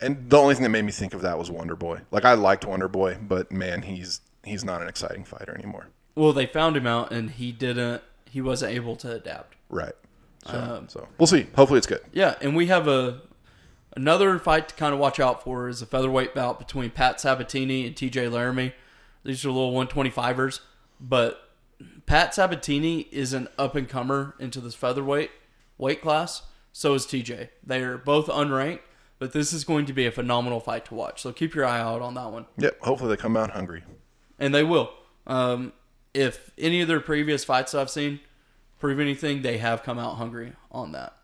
[0.00, 2.00] And the only thing that made me think of that was Wonder Boy.
[2.10, 5.86] Like I liked Wonder Boy, but man, he's he's not an exciting fighter anymore.
[6.16, 8.02] Well, they found him out, and he didn't.
[8.28, 9.54] He wasn't able to adapt.
[9.70, 9.94] Right.
[10.44, 11.46] So, Um, so we'll see.
[11.54, 12.00] Hopefully it's good.
[12.12, 13.20] Yeah, and we have a
[13.96, 17.86] another fight to kind of watch out for is a featherweight bout between Pat Sabatini
[17.86, 18.72] and TJ Laramie.
[19.24, 20.60] These are little 125ers,
[21.00, 21.50] but
[22.06, 25.30] Pat Sabatini is an up and comer into this featherweight
[25.78, 26.42] weight class.
[26.72, 27.48] So is TJ.
[27.64, 28.80] They are both unranked,
[29.18, 31.22] but this is going to be a phenomenal fight to watch.
[31.22, 32.80] So keep your eye out on that one, Yep.
[32.82, 33.82] Hopefully they come out hungry.
[34.38, 34.92] and they will.
[35.26, 35.72] Um,
[36.14, 38.20] if any of their previous fights I've seen
[38.78, 41.15] prove anything, they have come out hungry on that.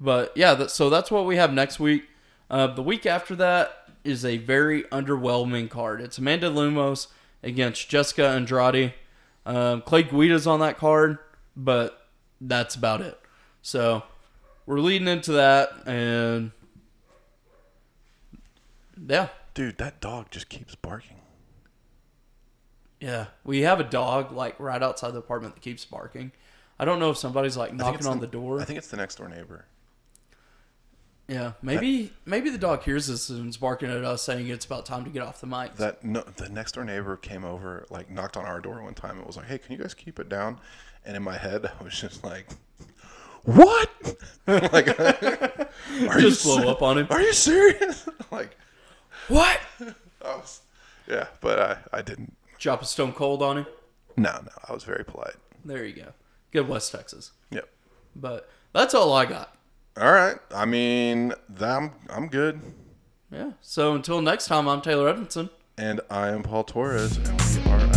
[0.00, 2.04] But yeah, that, so that's what we have next week.
[2.50, 6.00] Uh, the week after that is a very underwhelming card.
[6.00, 7.08] It's Amanda Lemos
[7.42, 8.94] against Jessica Andrade.
[9.46, 11.18] Um, Clay Guida's on that card,
[11.56, 12.08] but
[12.40, 13.18] that's about it.
[13.62, 14.02] So
[14.66, 16.52] we're leading into that, and
[19.08, 21.20] yeah, Dude, that dog just keeps barking.
[23.00, 26.32] yeah, we have a dog like right outside the apartment that keeps barking.
[26.78, 28.60] I don't know if somebody's like knocking on the door.
[28.60, 29.66] I think it's the next door neighbor.
[31.26, 34.84] Yeah, maybe maybe the dog hears this and is barking at us, saying it's about
[34.84, 35.74] time to get off the mic.
[35.76, 39.18] That no, the next door neighbor came over, like knocked on our door one time.
[39.18, 40.58] It was like, "Hey, can you guys keep it down?"
[41.06, 42.48] And in my head, I was just like,
[43.44, 43.90] "What?"
[44.46, 47.06] like, are you Just blow se- up on him.
[47.08, 48.06] Are you serious?
[48.30, 48.56] like,
[49.28, 49.60] What?
[50.22, 50.60] I was,
[51.08, 52.36] yeah, but I, I didn't.
[52.58, 53.66] Drop a stone cold on him.
[54.18, 55.36] No, no, I was very polite.
[55.64, 56.12] There you go.
[56.52, 57.32] Good West Texas.
[57.50, 57.68] Yep.
[58.14, 59.53] But that's all I got.
[59.96, 60.36] All right.
[60.52, 62.60] I mean, that, I'm I'm good.
[63.30, 63.52] Yeah.
[63.60, 65.50] So until next time, I'm Taylor Edmondson.
[65.78, 67.93] And I am Paul Torres, and we are